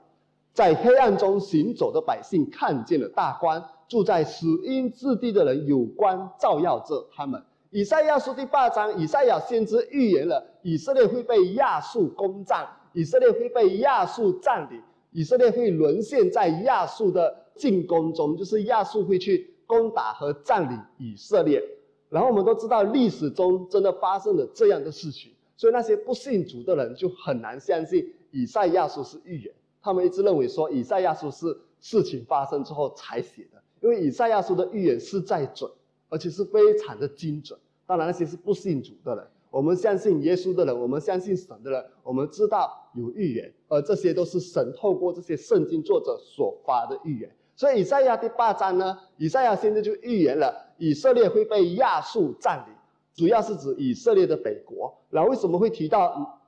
[0.53, 7.43] 在黑暗中行走的百姓看见了大光，住在死荫之地的人有光照耀着他们。
[7.69, 14.81] 以赛亚书第八章，以赛亚先知预言了以色列会被亚述攻占，以色列会被亚述占领，
[15.13, 21.63] 以色列会沦陷在亚述的进攻中，就是亚述会去攻打和占领以色列。
[22.09, 25.31] 然后我们都知道历史中真的发生了这样的事情。
[25.55, 35.69] 所以那些不信主的人就很难相信以赛亚书是预言，他们一直认为说以赛亚书是事情发生之后才写的，因为以赛亚书的预言是在准，
[36.09, 37.57] 而且是非常的精准。
[37.85, 47.29] 当然那些是不信主的人，我们相信耶稣的人，我们相信神的人，我们知道有预言，而这些都是神透过这些圣经作者所发的预言。
[47.55, 52.73] 所以以赛亚第八章呢，以赛亚现在就预言了以色列会被亚述占领。
[53.13, 56.41] 主要是指以色列的北国，然后为什么会提到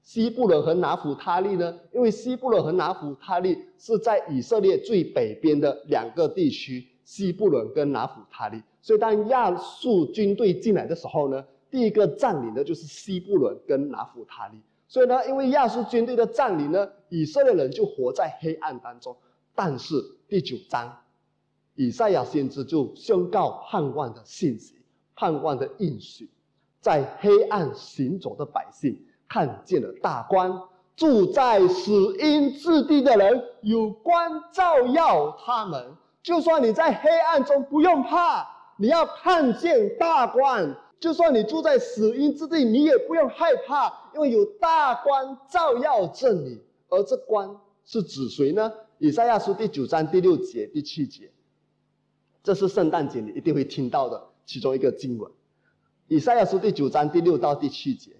[0.00, 1.76] 西布伦和拿弗他利呢？
[1.92, 8.62] 因为西布伦和拿弗他利是在以色列最北边的两个地区，西布伦跟拿弗他利。
[8.80, 14.60] 所以当亚述军队进来的时候呢，第一个占领的就是西布伦跟拿弗他利。
[14.86, 19.16] 所以呢，因为亚述军队的占领呢，以色列人就活在黑暗当中。
[19.54, 19.94] 但是
[20.28, 20.94] 第九章，
[21.74, 24.76] 以赛亚先知就宣告盼望的信息。
[25.14, 26.28] 盼望的应许，
[26.80, 35.96] 在黑暗行走的百姓看见了大光，住在死荫之地的人有光照耀他们。
[36.22, 40.74] 就算你在黑暗中，不用怕，你要看见大光。
[41.02, 46.60] 就算你住在死荫之地，你也不用害怕，因为有大光照耀着你。
[46.88, 48.72] 而这光是指谁呢？
[48.98, 51.32] 以赛亚书第九章第六节、第七节，
[52.44, 54.22] 这是圣诞节你一定会听到的。
[54.46, 55.28] 其中一个经文，
[56.06, 58.12] 以赛亚书第九章第六到第七节，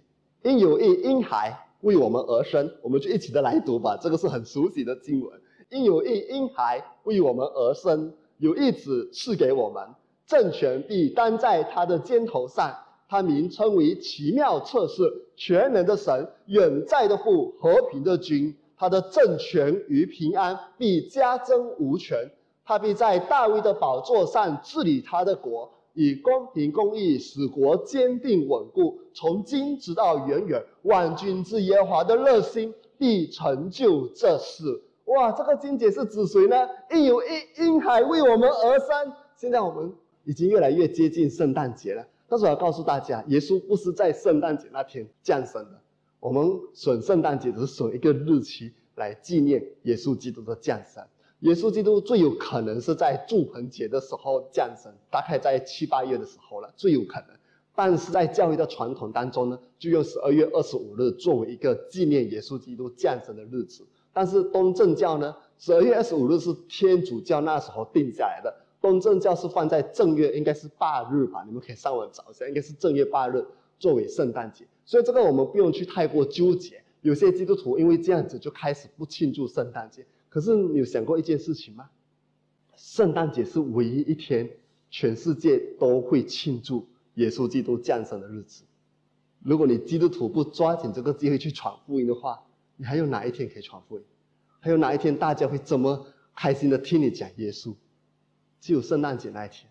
[0.42, 3.96] 因有一婴孩为我们而生，我们就一起的来读吧。
[3.96, 5.40] 这个是很熟悉的经文。
[5.70, 9.86] 因有一婴孩为我们而生，有一子赐给我们，
[10.32, 12.74] 政权必担在他的肩头上。
[13.06, 15.02] 他名称为奇妙测试，
[15.36, 18.56] 全能的神，远在的父，和平的君。
[18.74, 22.16] 他的政权与平安必加增无穷。
[22.64, 30.64] 他必在大卫的宝座上治理他的国，以公平公义使国坚定稳固，从今直到远远。
[30.84, 34.64] 万军之耶和华的热心必成就这事。
[35.04, 36.56] 哇，这个经节是指谁呢？
[36.92, 39.12] 应有婴婴孩为我们而生。
[39.36, 39.92] 现在我们
[40.24, 42.06] 已经越来越接近圣诞节了。
[42.28, 45.80] 但是我要告诉大家，耶稣不是在圣诞节那天降生的。
[46.18, 51.04] 我们选圣诞节只是选一个日期来纪念耶稣基督的降生。
[51.40, 57.28] 耶稣基督最有可能是在祝棚节的时候降生，大概在七八月的时候了，最有可能。
[57.74, 63.84] 但是在教会的传统当中呢，就用十二月二十五日作为一个纪念耶稣基督降生的日子。
[64.12, 68.54] 但是东正教呢，十二月二十五日是天主教那时候定下来的。
[68.82, 71.44] 东正教是放在正月，应该是八日吧？
[71.46, 73.46] 你们可以上网找一下，应该是正月八日
[73.78, 74.66] 作为圣诞节。
[74.84, 76.82] 所以这个我们不用去太过纠结。
[77.00, 80.04] 有些基督徒因为这样子就开始不庆祝圣诞节。
[80.28, 81.88] 可是你有想过一件事情吗？
[82.76, 84.50] 圣诞节是唯一一天
[84.90, 88.64] 全世界都会庆祝耶稣基督降生的日子。
[89.44, 92.42] 如果你基督徒不抓紧这个机会去传福音的话，
[92.76, 94.04] 你还有哪一天可以传福音？
[94.58, 97.74] 还有哪一天大家会这么开心的听你讲耶稣？
[98.62, 99.68] 只有圣诞节那一天，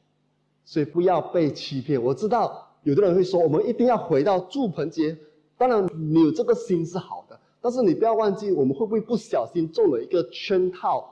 [0.65, 2.03] 所以不要被欺骗。
[2.03, 5.17] 我知道有的人会说，我们一定要回到祝棚节。
[5.57, 11.09] 当然，你有这个心是好的，但是你不要忘记，我们会不会不小心中了一个圈套，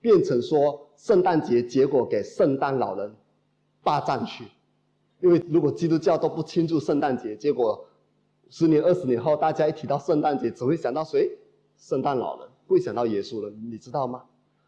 [0.00, 3.12] 变成说圣诞节，结果给圣诞老人
[3.82, 4.44] 霸占去？
[5.20, 7.84] 因为如果基督教都不庆祝圣诞节，结果
[8.50, 11.28] 十年、二十年后，大家一提到圣诞节，只会想到谁？
[11.76, 14.22] 圣诞老人，不会想到耶稣了，你知道吗？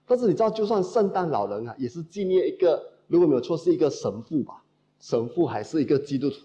[0.08, 4.62] 但是你知道，就算圣诞老人啊，也是纪念一个，如果没有错，是一个神父吧？
[4.98, 6.36] 神父还是一个基督徒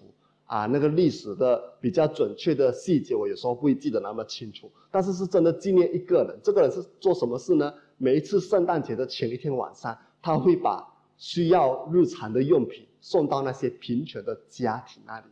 [0.45, 0.65] 啊？
[0.65, 4.69] 那个历史的比较准确的细节，我有时候不会记得那么清楚。
[4.91, 7.73] 但是是真的纪念一个人，这个人是做什么事呢？
[7.97, 10.85] 每一次圣诞节的前一天晚上，他会把
[11.17, 15.25] 需要日常的用品送到那些贫穷的家庭那里。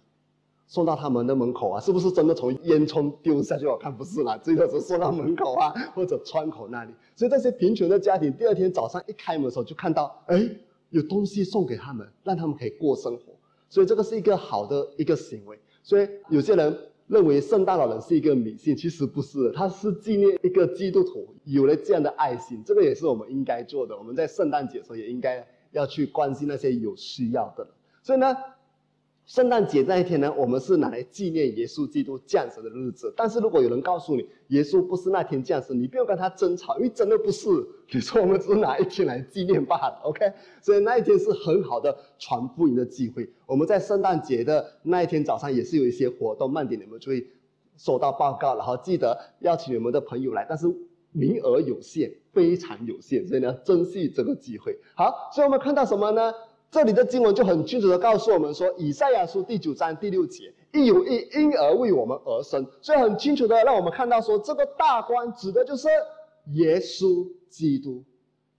[0.71, 3.67] 送到他们的门口啊，是不是真的从烟囱丢下去？
[3.67, 6.93] 我看不是啦，最多是送到门口啊，或者窗口那里。
[7.13, 10.49] 所以这些贫穷的家庭，第二天早上一开门的时候，就看到，哎，
[10.89, 13.33] 有东西送给他们，让他们可以过生活。
[13.67, 15.59] 所以这个是一个好的一个行为。
[15.83, 16.73] 所以有些人
[17.07, 22.63] 认为圣诞老人是一个迷信，其实不是，他是纪念一个基督徒有了这样的爱心。
[22.65, 23.97] 这个也是我们应该做的。
[23.97, 27.73] 我们在圣诞节的时候也应该要去关心那些有需要的人。
[28.01, 28.33] 所以呢。
[29.25, 33.13] 圣诞节那一天呢，我们是拿来纪念耶稣基督降生的日子。
[33.15, 37.47] 但是如果有人告诉你耶稣不是那天降生，你不要跟他争吵，因为真的不是。
[37.93, 40.33] 你说我们只是拿一天来纪念罢了，OK？
[40.61, 43.29] 所以那一天是很好的传福音的机会。
[43.45, 47.25] 我们在圣诞节的那一天早上也是有一些活动，慢点你们就会
[47.77, 50.67] 收到报告，然后记得邀请你们的朋友来，但是
[51.13, 54.77] 名额有限，非常有限，所以呢，珍惜这个机会。
[54.95, 56.33] 好，所以我们看到什么呢？
[56.71, 65.89] 这里的经文就很清楚的告诉我们说，以赛亚书第九章第六节，亦有一婴儿为我们而生，所以很清楚的让我们看到说，这个大官指的就是
[66.53, 68.01] 耶稣基督，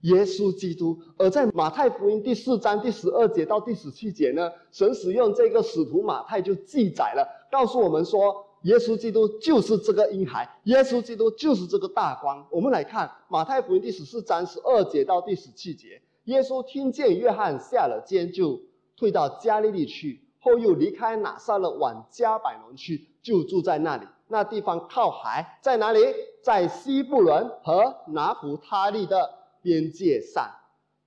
[0.01, 0.95] 耶稣基督。
[1.17, 12.45] 而在马太福音第四章第十二节到第十七节呢，神使用这个使徒马太就记载了，告诉我们说，耶稣基督就是这个婴孩，耶稣基督就是这个大官。
[12.51, 15.99] 我们来看马太福音第十四章十二节到第十七节。
[16.25, 18.61] 耶稣听见约翰下了监，就
[18.95, 24.07] 退到加利利去，后又离开拿撒勒往加百农去，就住在那里。
[24.27, 25.99] 那地方靠海，在哪里？
[26.41, 29.29] 在西布伦和拿弗他利的
[29.61, 30.49] 边界上。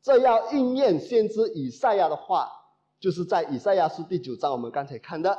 [0.02, 2.48] 这要应验先知以赛亚的话，
[3.00, 5.38] 就是在以赛亚书第九章，我们刚才看的，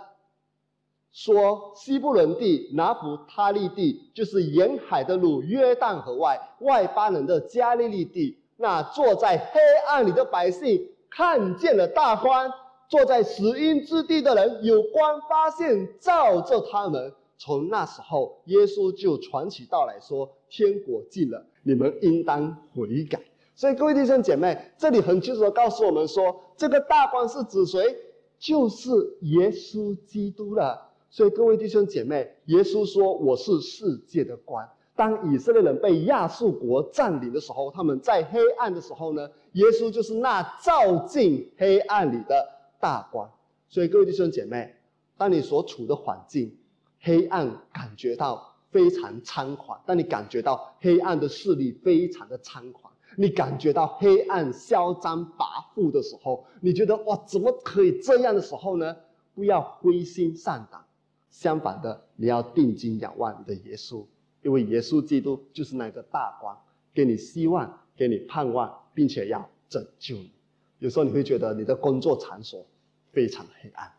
[1.12, 8.40] 说西布伦地、拿弗他利地，就是沿海的路约旦河外外邦人的加利利地。
[8.58, 12.52] 那坐在黑暗里的百姓看见了大光，
[12.90, 17.14] 坐在死荫之地的人有光发现照着他们。
[17.40, 23.20] 从那时候，耶稣就传起道来说：“天国近了，你们应当悔改。”
[23.54, 27.96] 所以，各位弟兄姐妹，这里很清楚的告诉我们说，这个大光是指谁？
[28.40, 28.90] 就是
[29.22, 30.90] 耶稣基督了。
[31.12, 34.68] 所以，各位弟兄姐妹，耶稣说：“我是世界的光。”
[34.98, 39.30] 当以色列人被亚述国占领的时候，他们在黑暗的时候呢？
[39.54, 42.46] 耶稣就是那照进黑暗里的
[42.80, 43.30] 大光。
[43.70, 44.76] 所以各位弟兄姐妹，
[45.18, 46.58] 当你所处的环境
[47.00, 58.96] 黑暗，感觉到非常猖狂；当你感觉到黑暗的势力非常的猖狂，你感觉到黑暗嚣张跋扈的时候，你觉得哇，怎么可以这样的时候呢？
[59.36, 60.84] 不要灰心丧胆，
[61.30, 64.04] 相反的，你要定睛仰望你的耶稣，
[64.48, 66.58] 因为耶稣基督就是那个大光，
[66.94, 70.32] 给你希望，给你盼望，并且要拯救你。
[70.80, 72.66] 有时候你会觉得你的工作场所
[73.12, 73.92] 非常黑暗，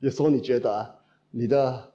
[0.00, 0.94] 有时候你觉得
[1.30, 1.90] 你的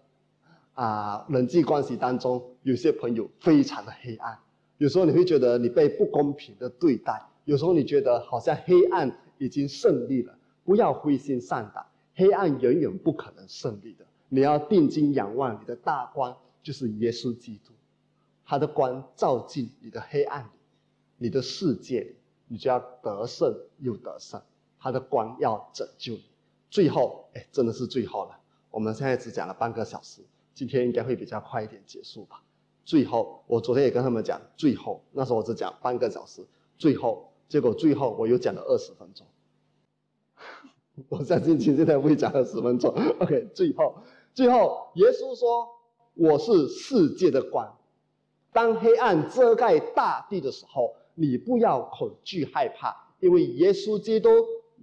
[0.73, 4.39] 啊人际关系当中有些朋友非常的黑暗。
[4.79, 10.35] 有时候你会觉得你被不公平的对待，有时候你觉得好像黑暗已经胜利了。
[10.65, 11.85] 不要灰心丧胆，
[12.15, 14.05] 黑暗远远不可能胜利的。
[14.29, 17.71] 你要定睛仰望你的大光，就是耶稣基督，
[18.53, 20.49] 他的光照进你的黑暗里，
[21.17, 22.15] 你的世界里，
[22.47, 24.39] 你就要得胜又得胜。
[24.77, 26.23] 他的光要拯救你。
[26.69, 28.37] 最后，哎，真的是最后了。
[28.69, 30.21] 我们现在只讲了半个小时，
[30.53, 32.43] 今天应该会比较快一点结束吧。
[32.85, 36.45] 最后，我昨天也跟他们讲，最后那时候我只讲半个小时，
[36.77, 39.25] 最后结果最后我又讲了二十分钟。
[41.09, 42.93] 我相信今天不会讲二十分钟。
[43.19, 43.95] OK，最后，
[44.35, 45.67] 最后耶稣说
[46.13, 47.75] ：“我是世界的光。
[48.53, 54.29] 当黑暗遮盖大地的时候，你不要恐惧害怕，因为耶稣基督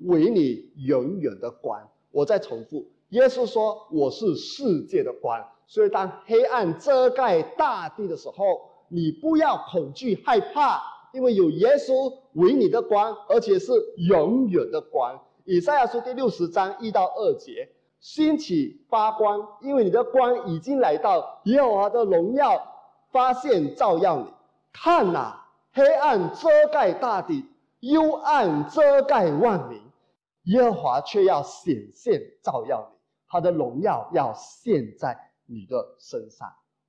[0.07, 1.81] 为你永远的光。”
[2.13, 13.73] 我再重复，耶稣说：“我是世界的光。”所以，当黑暗遮盖大地的时候，你不要恐惧害怕，因为有耶稣为你的光，而且是
[14.09, 15.17] 永远的光。
[15.45, 17.69] 以赛亚书第六十章一到二节：
[18.01, 22.61] 兴起发光，因为你的光已经来到，耶和华的荣耀
[23.11, 24.27] 发现照耀你。
[24.73, 25.35] 看呐，
[25.73, 27.45] 黑暗遮盖大地，
[27.81, 29.81] 幽暗遮盖万民，
[30.45, 32.99] 耶和华却要显现照耀你，
[33.29, 35.19] 他的荣耀要现在。
[35.53, 36.49] 你的身上，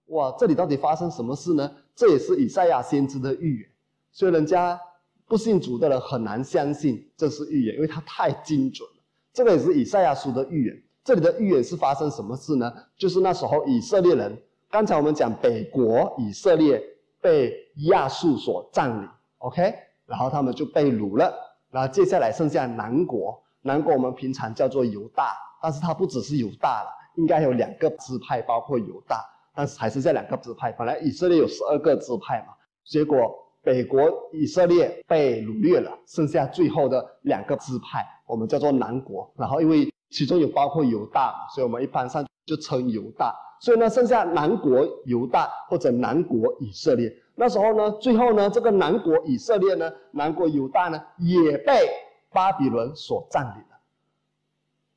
[0.09, 0.31] 哇！
[0.37, 1.67] 这里到底发生什么事呢？
[1.95, 3.69] 这也是以赛亚先知的预言，
[4.11, 4.79] 所以人家
[5.25, 8.95] 不信主的人很难相信这是预言，因为它太精准了。
[9.33, 10.83] 这个也是以赛亚书的预言。
[11.03, 12.71] 这里的预言是发生什么事呢？
[12.95, 14.39] 就是那时候以色列人，
[14.71, 16.81] 刚才我们讲北国以色列
[17.19, 17.53] 被
[17.89, 19.09] 亚述所占领
[19.39, 21.29] ，OK，然后他们就被掳了，
[21.69, 26.89] 然后接下来剩下南国，南国我们平常叫做犹大，但是它不只是犹大了。
[27.17, 29.21] 应该有两个支派，包括犹大，
[29.53, 30.71] 但是还是这两个支派。
[30.71, 32.53] 本来以色列有十二个支派嘛，
[32.85, 33.29] 结果
[33.61, 39.29] 北国以色列被掳掠了，剩下最后的两个支派，我们叫做南国。
[39.35, 43.35] 然后因为其中有包括犹大，所以我们一般上就称犹大。
[43.61, 47.15] 所以呢，剩下南国犹大或者南国以色列。
[47.35, 51.87] 那时候呢，最后呢，这个南国以色列呢，南国犹大呢，也被
[52.31, 53.77] 巴比伦所占领了。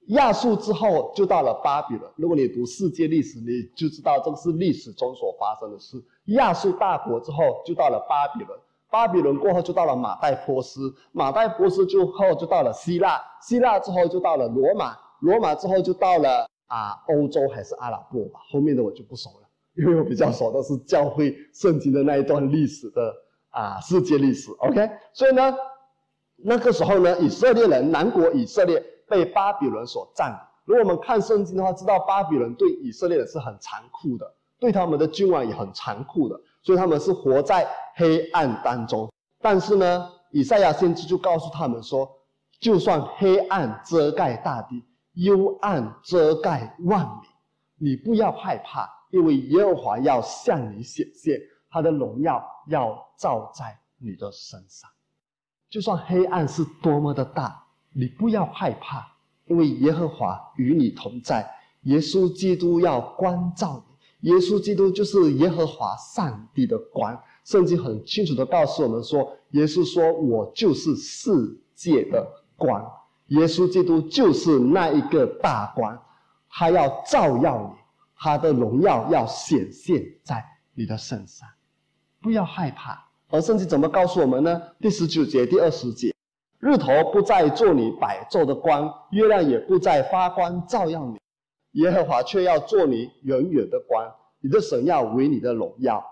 [0.08, 2.10] 亚述之后就到了巴比伦。
[2.16, 6.02] 如果你读世界历史，你就知道这个是历史中所发生的事。
[6.28, 8.58] 亚述大国之后就到了巴比伦，
[8.90, 18.40] 巴比伦过后就到了马代波斯，马代波斯之后就到了希腊，希腊之后就到了罗马，罗马之后就到了啊欧洲还是阿拉伯吧？
[18.50, 23.14] 后面的我就不熟了， 因为我比较熟的是教会圣经的那一段历史的
[23.50, 24.50] 啊世界历史。
[24.58, 25.54] OK，所以呢，
[26.36, 28.82] 那个时候呢，以色列人南国以色列。
[29.06, 30.38] 被巴比伦所占领。
[30.64, 34.26] 如果我们看圣经的话，知道巴比伦对以色列人是很残酷的，
[34.58, 39.12] 对他们的君王也很残酷的，所以他们是活在黑暗当中。
[39.42, 42.10] 但是呢，以赛亚先知就告诉他们说，
[42.60, 44.82] 就算黑暗遮盖大地，
[45.14, 47.04] 幽暗遮盖万
[47.78, 51.40] 民，你不要害怕，因为耶和华要向你显现，
[51.70, 54.90] 他的荣耀要照在你的身上。
[55.70, 57.62] 就算黑暗是多么的大。
[57.96, 59.06] 你不要害怕，
[59.46, 61.48] 因为耶和华与你同在。
[61.82, 63.80] 耶稣基督要关照
[64.20, 67.16] 你，耶稣基督就是耶和华上帝的光。
[67.44, 71.30] 圣经很清楚的告诉我们说，耶稣说：“我就是世
[71.74, 72.84] 界的光。”
[73.28, 75.98] 耶稣基督就是那一个大光，
[76.48, 77.80] 他要照耀你，
[78.16, 80.44] 他的荣耀要显现在
[80.74, 81.48] 你的身上。
[82.20, 83.02] 不要害怕。
[83.30, 84.62] 而圣经怎么告诉我们呢？
[84.78, 86.14] 第十九节、第二十节。
[86.60, 91.18] 日头不再做你百昼的光，月亮也不再发光照耀你，
[91.72, 94.10] 耶和华却要做你远远的光，
[94.40, 96.02] 你的神要为你的荣耀。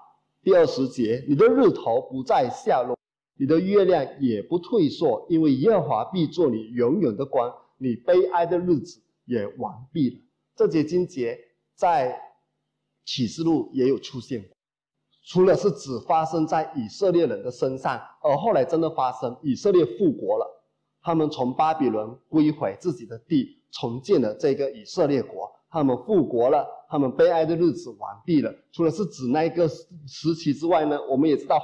[0.42, 2.98] 第二十节，你的日头不再下落，
[3.36, 10.16] 你的月亮也不退缩，因为耶和华必做你永远的光，你悲哀的日子也完毕了。
[10.54, 11.38] 这节经节
[11.74, 12.16] 在
[13.04, 14.44] 启示录也有出现。
[15.24, 20.64] 除了是只发生在以色列人的身上，而后来真的发生，以色列复国了，
[21.00, 28.52] 他们从巴比伦归回自己的地，重建了这个以色列国，他们复国了，他们悲哀的日子完毕了。
[28.72, 31.56] 除了是指那一个时期之外呢，我们也知道，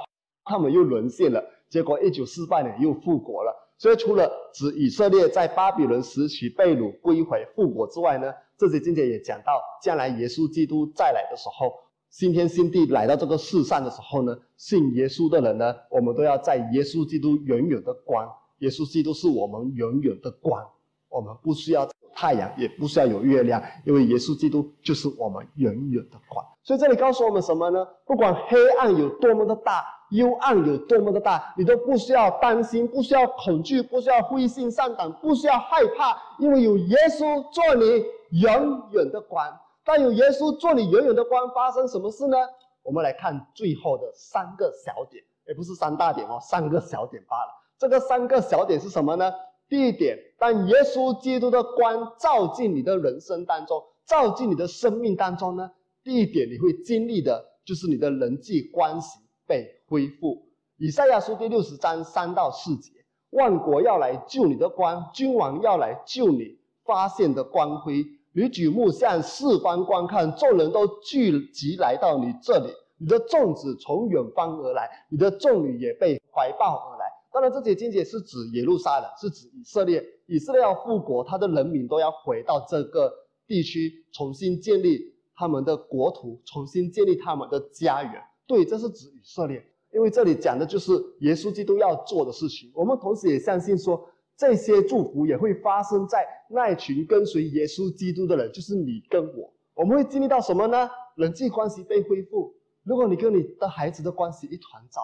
[0.45, 3.55] 他们又沦陷了，结果一九四八年又复国了。
[3.77, 11.73] 所以除了指以色列在巴比伦时期被掳归回复国之外呢，这些经节也讲到将来耶稣基督再来的时候，
[12.09, 18.29] 新天新地来到这个世上的时候呢，信耶稣的人呢，我们都要在耶稣基督永远的光。
[18.57, 20.61] 耶稣基督是我们永远的光，
[21.07, 26.45] 我们不需要太阳，也不需要有月亮，因为耶稣基督就是我们永远的光。
[26.63, 27.87] 所以这里告诉我们什么呢？
[28.05, 38.03] 不管黑暗有多么的大，幽暗有多么的大，你都不需要担心，不需要恐惧，不需要灰心丧胆，不需要害怕，因为有耶稣做你
[38.41, 39.45] 永远的光。
[39.83, 42.37] 当有耶稣做你永远的光，发生什么事呢？
[42.83, 47.51] 我们来看最后的三个小点，也不是三大点哦，三个小点罢了。
[47.77, 49.31] 这个三个小点是什么呢？
[49.67, 55.71] 第一点，当耶稣基督的光照进你的人生当中，照进你的生命当中呢？
[56.03, 60.45] 第一点，你会经历的就是你的人际关系被恢复。
[60.77, 62.91] 以赛亚书第六十章三到四节：
[63.31, 68.05] 万国要来救你的光，君王要来救你发现的光辉。
[68.31, 72.71] 你举目向四方观看，众人都聚集来到你这里。
[73.01, 77.05] 你的众子从远方而来，你的众女也被怀抱而来。
[77.31, 80.03] 当然，这些经节是指耶路撒冷，是指以色列。
[80.27, 83.11] 以色列要复国，他的人民都要回到这个
[83.47, 88.21] 地区，重新建立他们的国土，重新建立他们的家园。
[88.45, 92.71] 对，这是指以色列，因为这里讲的就是耶稣基督要做的事情。
[92.73, 99.53] 我们同时也相信说，这些祝福也会发生在那群跟随耶稣基督的人，就是你跟我。
[99.73, 100.89] 我们会经历到什么呢？
[101.15, 102.53] 人际关系被恢复。
[102.83, 105.01] 如果你跟你的孩子的关系一团糟，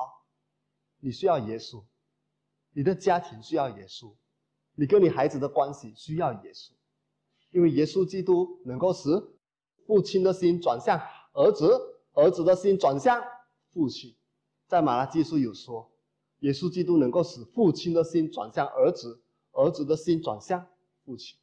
[0.99, 1.83] 你需要耶稣。
[2.73, 4.13] 你的家庭需要耶稣，
[4.75, 6.71] 你跟你孩子的关系需要耶稣，
[7.51, 9.09] 因为耶稣基督能够使
[9.87, 10.99] 父亲的心转向
[11.33, 11.69] 儿子，
[12.13, 13.23] 儿子的心转向
[13.71, 14.13] 父亲。
[14.67, 15.89] 在马拉基书有说，
[16.39, 20.65] 耶稣基督能够使父亲的心转向儿子，儿子的心转向
[21.05, 21.37] 父亲。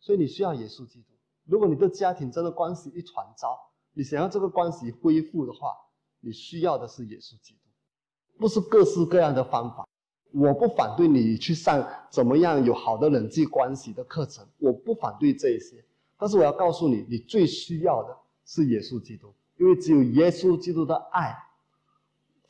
[0.00, 1.08] 所以你需要耶稣基督。
[1.44, 3.58] 如果你的家庭真的关系一团糟，
[3.92, 5.74] 你想要这个关系恢复的话，
[6.20, 9.86] 你需要的是耶稣基督，不是各式各样的方法。
[10.32, 15.84] 我不反对你去上怎么样有好的人际关系的课程，我不反对这些。
[16.16, 18.16] 但是我要告诉你，你最需要的
[18.46, 21.36] 是耶稣基督，因为只有耶稣基督的爱，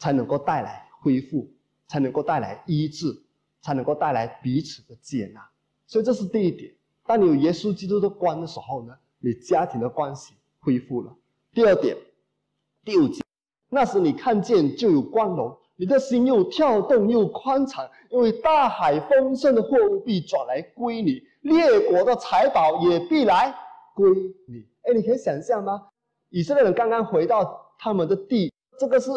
[0.02, 1.48] 才能够带来恢复，
[1.86, 3.06] 才能够带来医治，
[3.60, 5.40] 才能够带来彼此的接纳。
[5.86, 6.74] 所以这是第一点。
[7.06, 11.16] 当你有耶稣基督的光的时候呢，你家庭的关系恢复了。
[11.52, 11.96] 第二点，
[12.84, 13.22] 第五节，
[13.68, 15.56] 那时你看见就有光荣。
[15.76, 23.54] 你的心又跳动又宽敞，因为大海丰盛的货物必转来归你，列国的财宝也必来
[23.94, 24.10] 归
[24.48, 24.66] 你。
[24.82, 25.86] 哎，你可以想象吗？
[26.30, 29.12] 以色列人刚刚回到他们的地，这个是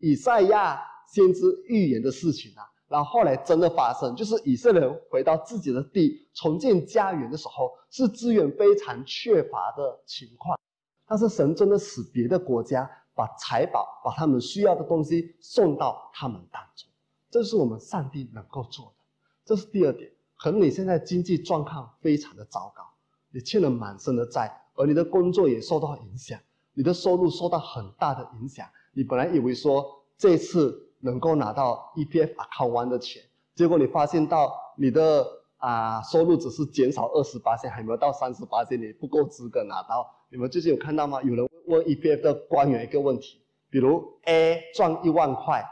[0.00, 0.80] 以赛亚
[1.12, 2.62] 先知预言的事情啊。
[2.88, 10.58] 然后后来真的发生，就是以色列人回到自己的地，重建家园的时候，是资源非常缺乏的情况。
[11.06, 12.90] 但是神真的使别的国家。
[13.14, 16.88] 把财宝，把他们需要的东西送到他们当中，
[17.28, 19.04] 这是我们上帝能够做的。
[19.44, 20.08] 这是第二点。
[20.36, 22.84] 可能你现在经济状况非常的糟糕，
[23.32, 26.38] 你欠了满身的债，而你的工作也受到影响，
[26.74, 28.68] 你的收入受到很大的影响。
[28.92, 33.22] 你本来以为说这次能够拿到 EPF account one 的钱，
[33.54, 35.26] 结果你发现到你的
[35.58, 40.14] 啊收入只是减少二十八线，还没有到三十八线，你不够资格拿到。
[40.30, 41.22] 你们最近有看到吗？
[41.22, 45.64] 有人问 EPF 的官员一个问题，比如 A 赚一万块，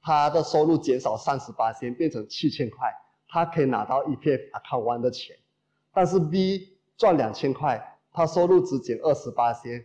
[0.00, 2.92] 他的收入减少三十八千，变成七千块，
[3.28, 5.36] 他可以拿到 EPF account one 的钱。
[5.92, 9.84] 但是 B 赚两千块，他收入只减二十八千，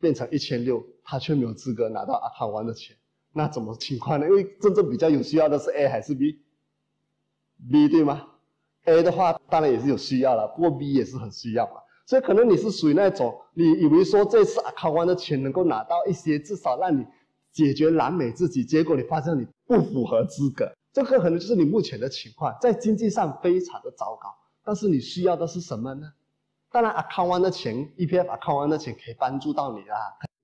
[0.00, 2.96] 变成一千六，他却没有资格拿到 account one 的钱。
[3.32, 4.26] 那怎么情况呢？
[4.26, 8.26] 因为真正比较有需要的是 A 还是 B？B 对吗
[8.84, 11.80] ？A 的话当然也是有需要了，不过 B 也是很需要嘛。
[12.06, 17.04] 所以可能你是属于那种，你以为说这次考完的钱能够拿到一些，至少让你
[17.52, 24.34] 解决燃眉之急，结果你发现你不符合资格，这个可能就是你目前的情况，在经济上非常的糟糕。
[24.64, 26.06] 但是你需要的是什么呢？
[26.70, 29.96] 当然，考完的钱，EPF 考完的钱可以帮助到你啦，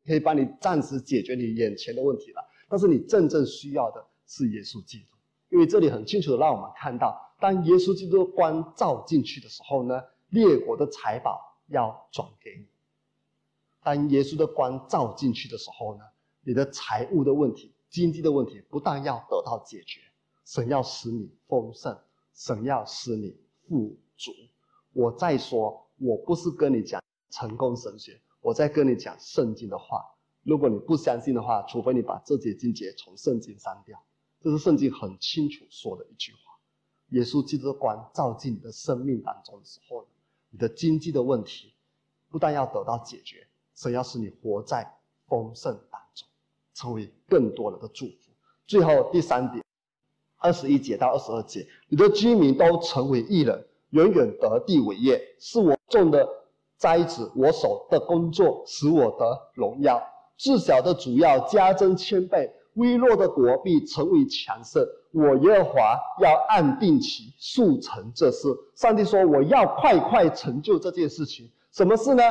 [0.07, 2.43] 可以帮你暂时解决你眼前的问题了。
[2.69, 5.17] 但是你真正需要的是耶稣基督，
[5.51, 11.53] 因为这里很清楚的让我们看到，当耶稣基督的光照进去的时候呢，列国的财宝。
[11.69, 12.67] 要转给你。
[13.83, 16.05] 当耶稣的光照进去的时候呢，
[16.43, 20.03] 你的财务的问题、经济的问题不但要得到解决，
[20.45, 21.99] 神要使你丰盛，
[22.35, 23.35] 神要使你
[23.67, 24.31] 富足。
[24.93, 30.05] 我再说，我不是跟你讲成功神学，我在跟你讲圣经的话。
[30.43, 33.99] 如果你不相信的话，除非你把这节经节从圣经删掉，
[34.43, 36.39] 这是圣经很清楚说的一句话。
[37.11, 40.09] 耶稣基督的光照进你的生命当中的时候呢，
[40.51, 41.73] 你的经济的问题
[42.31, 46.29] 不但要得到解决，神要使你活在丰盛当中，
[46.75, 48.31] 成为更多人的祝福。
[48.67, 49.65] 最后第三点，
[50.37, 56.29] 二十一节到二十二节，你的居民都成为义人，远远得地为业，是我种的
[56.77, 60.03] 栽子，我手的工作使我得荣耀。
[60.37, 64.85] 自小的主要加增千倍，微弱的国必成为强盛。
[65.13, 68.49] 我耶和华要按定期速成这事。
[68.75, 71.49] 上帝说：“我要快快成就这件事情。
[71.71, 72.23] 什么事呢？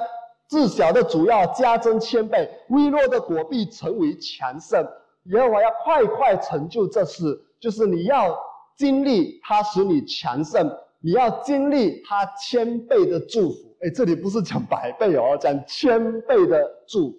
[0.47, 4.85] 自小的主要加增千倍，微弱的国必成为强盛。
[5.27, 8.37] 耶和华要快快成就这事，就是你要
[8.75, 10.69] 经历他使你强盛，
[11.05, 13.75] 你要经历他千倍的祝福。
[13.81, 17.17] 哎，这里不是讲百倍哦，讲千倍的祝福。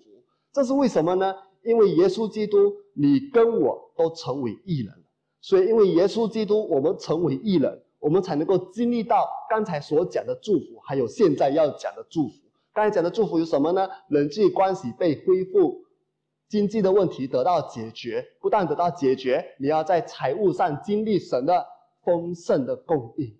[0.51, 1.35] 这是为什么呢？
[1.63, 4.95] 因为耶稣基督，你跟我都成为义人。”
[5.43, 12.35] 所以，因为耶稣基督，我们成为义人，我们才能够经历到刚才所讲的祝福，还有现在要讲的祝福。
[12.73, 13.87] 刚才讲的祝福有什么呢？
[14.09, 15.85] 人际关系被恢复，
[16.49, 18.25] 经济的问题得到解决。
[18.41, 21.67] 不但得到解决，你要在财务上经历神的
[22.03, 23.37] 丰盛的供应。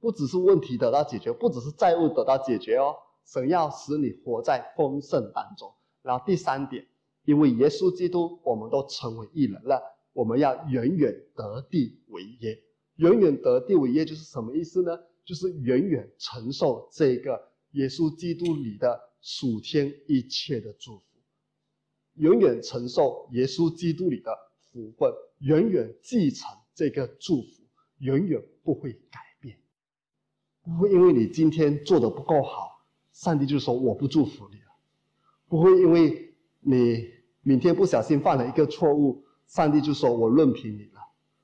[0.00, 2.94] 不只是问题得到解决，不只是债务得到解决哦，
[3.24, 5.72] 神要使你活在丰盛当中。
[6.02, 6.86] 然后第三点，
[7.24, 9.82] 因为耶稣基督，我们都成为义人了。
[10.12, 12.60] 我们要远远得地为业，
[12.96, 14.98] 远远得地为业就是什么意思呢？
[15.24, 17.38] 就是远远承受这个
[17.72, 21.04] 耶稣基督里的属天一切的祝福，
[22.14, 24.34] 远远承受耶稣基督里的
[24.72, 27.62] 福分，远远继承这个祝福，
[27.98, 29.20] 远远不会改，
[30.68, 34.70] 不会因为你今天做的不够好，上帝就说我不祝福你了；
[35.48, 37.08] 不会因为你
[37.42, 39.24] 明天不小心犯了一个错误。
[39.46, 41.00] 上帝就说：“我任凭你了，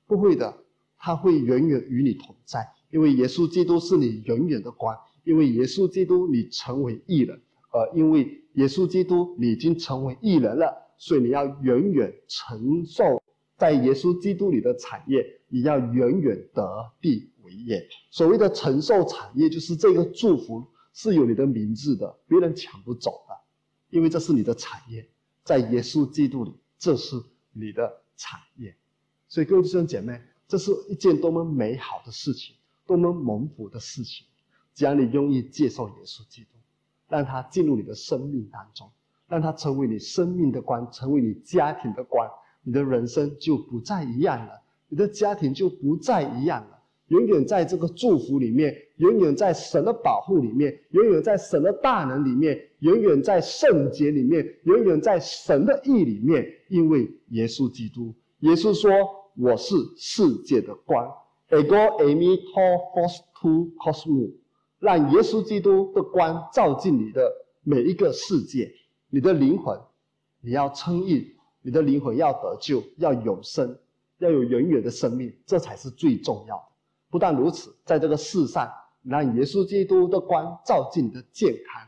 [0.07, 0.55] 不会的，
[0.99, 4.95] 他会远远与你同在，因为耶稣基督是你永远的光，
[5.25, 7.41] 因为耶稣基督你成为义人，
[7.73, 13.23] 呃，因为耶稣基督你已经成为义人了，所以你要远远承受
[13.57, 17.89] 在耶稣基督里的产业，你要远远得地业。
[18.11, 23.35] 所谓的承受产业，就是这个祝福是有你的名字的，别人抢不走的，
[23.91, 25.09] 因为这是你的产业，
[25.43, 27.23] 在耶稣基督里，这是。”
[27.57, 28.77] 你的产业，
[29.29, 34.27] 所以各位弟兄姐妹，这是一件多么美好的事情，多么蒙福的事情。
[34.75, 36.49] 只要你愿意接受耶稣基督，
[37.07, 38.91] 让他进入你的生命当中，
[39.29, 42.29] 让他成为你生命的光，成为你家庭的光，
[42.65, 46.74] 你的人生就不再一样了，你的家庭就不再一样了。
[47.15, 56.45] 永远在这个祝福里面，永远在神的保护里面，永远在神的大能里面，永远在圣洁里面，永远在神的意里面。
[56.69, 58.91] 因为耶稣基督，耶稣说
[59.39, 61.09] ：“我是世界的光。”
[61.51, 62.61] Ego emi to
[62.93, 64.33] f o s to cosmo，
[64.81, 67.31] 让耶稣基督的光照进你的
[67.63, 68.73] 每一个世界，
[69.09, 69.79] 你的灵魂，
[70.41, 73.79] 你要称义，你的灵魂要得救，要永生，
[74.19, 76.74] 要有永远的生命，这才是最重要的。
[77.15, 78.69] 不但如此，在这个世上，
[79.05, 81.81] 让耶稣基督的光照进你的健康、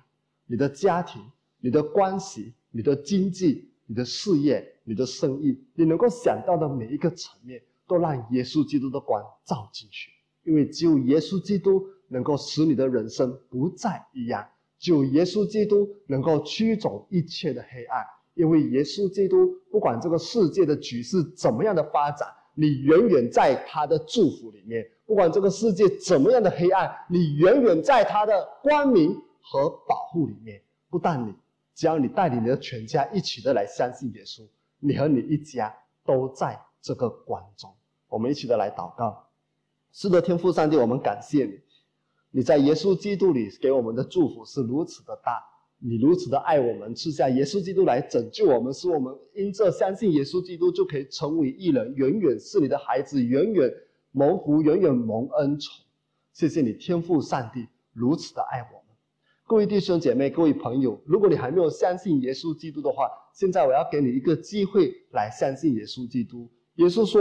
[0.47, 1.21] 你的家庭、
[1.59, 10.13] 你的关系、你的经济、你的事业、你的生意，你能够想到的每一个层面，都让耶稣基督的光照进去。
[10.45, 14.47] 因为只有耶稣基督能够使你的人生不再一样，
[14.79, 18.07] 只有耶稣基督能够驱走一切的黑暗。
[18.35, 22.29] 因为耶稣基督不管这个世界的局势怎么样的发展，
[22.59, 24.85] 你远远在他的祝福里面。
[25.05, 30.61] 不管这个世界怎么样的黑暗，你远远在他的光明和保护里面。
[30.89, 31.33] 不但你，
[31.75, 34.43] 只要你带领你的全家一起的来相信耶稣，
[34.81, 35.73] 你和你一家
[36.05, 37.73] 都在这个光中。
[38.09, 39.29] 我们一起的来祷告。
[39.93, 41.61] 是的，天父上帝，我们感谢你，
[42.31, 45.43] 你在耶稣基督里给我们的祝福是如此的大，
[45.79, 53.73] 你如此的爱我们，赐下耶稣基督来拯救我们，使我们因这相信耶稣基督就可以成为一人，远远是你的孩子，远远。
[54.13, 55.75] 蒙福远远蒙恩宠，
[56.33, 58.97] 谢谢你天父上帝如此的爱我们，
[59.47, 66.51] 各位弟兄姐妹，各位朋友，如果你还没有相信耶稣基督的话，现在我要给你一个机会来相信耶稣基督。
[66.77, 67.21] 耶稣说：“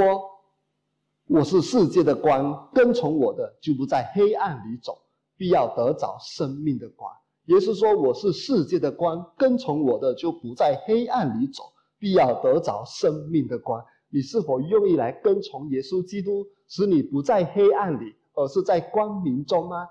[1.28, 4.98] 我是世界的光，跟从我的就不在黑暗里走，
[5.36, 7.12] 必要得着生命的光。”
[7.46, 11.64] 耶稣说：“我是世界的光，跟从我的就不在黑暗里走，
[12.00, 16.46] 必要得着生命的光。”你是否愿意来跟从耶稣基督？
[16.68, 19.88] 使你不在黑暗里，而是在光明中吗？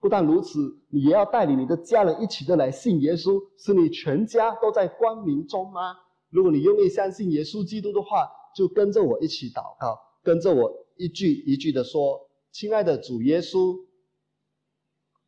[0.00, 5.96] 不但如此，你也要带领你的家人一起的来信耶稣，使你全家都在光明中吗？
[6.28, 12.20] 如果你愿意相信耶稣基督的话，就跟着我一起祷告，跟着我一句一句的说
[12.52, 13.74] ：“亲爱的主耶稣，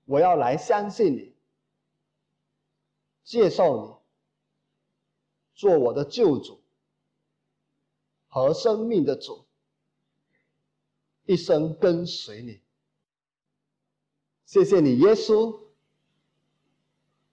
[0.06, 1.32] 我要来相信你，
[3.24, 3.94] 介绍你，
[5.54, 6.60] 做我的救主
[8.28, 9.44] 和生命的主，
[11.26, 12.60] 一生跟随你。
[14.44, 15.60] 谢谢你，耶稣，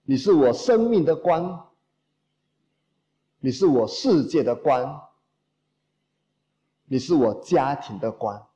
[0.02, 1.70] 你是我生命的光，
[3.40, 5.04] 你是我世界的光。”
[6.90, 8.48] 你是我家庭的光，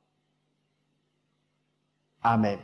[2.21, 2.59] 阿门。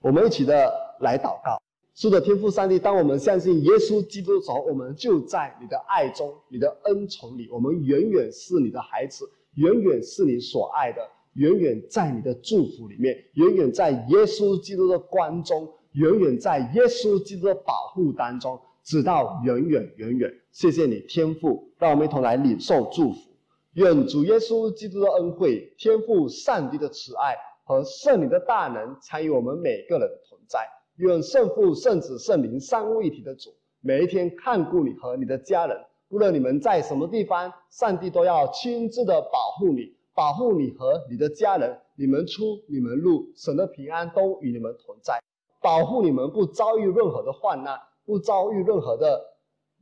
[0.00, 1.60] 我们一起的来祷告，
[1.96, 9.24] 是的，天父上帝，当我们相信耶稣基督的时候，我们就在你的爱中、你的恩宠里，我们远远是你的孩子，
[9.54, 11.00] 远远是你所爱的，
[11.34, 20.34] 远远在你的祝福里面，远远在耶稣基督的光中，远远在耶稣基督的保护当中，直到远远远远。
[20.50, 23.20] 谢谢你，天父，让我们一同来领受祝福。
[23.74, 30.58] 愿主耶稣基督的恩惠、天父上帝的慈爱和圣灵的大能参与我们每个人的存在。
[30.96, 35.76] 愿圣父、圣子、圣灵三位一体的主每一天看顾你和你的家人，
[36.08, 41.78] 无论你们在什么地方，上帝都要亲自的保护你，保护你和你的家人。
[41.96, 45.20] 你们出、你们入，神的平安都与你们同在，
[45.60, 49.22] 保护你们不遭遇任何的患难，不遭遇任何的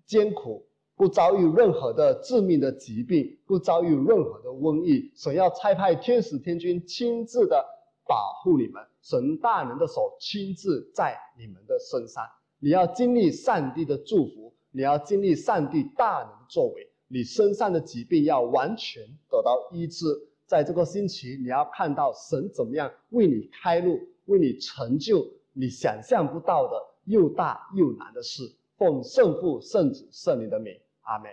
[0.07, 0.67] 艰苦。
[0.95, 5.11] 不遭遇任何的致命的疾病，不遭遇任何的瘟疫。
[5.17, 7.65] 神要差派天使天军亲自的
[8.07, 12.25] 保护你们，神大能的手亲自在你们的身上。
[12.59, 20.07] 你要经历上帝的祝福，你要经历上帝大能的作为，你身上的疾病要完全得到医治。
[20.47, 26.77] 在这个星期，你要看到神怎么样为你开路，为你成就你想象不到的
[27.07, 28.43] 又大又难的事。
[28.77, 30.79] 奉圣父、圣子、圣灵的名。
[31.03, 31.33] 阿门。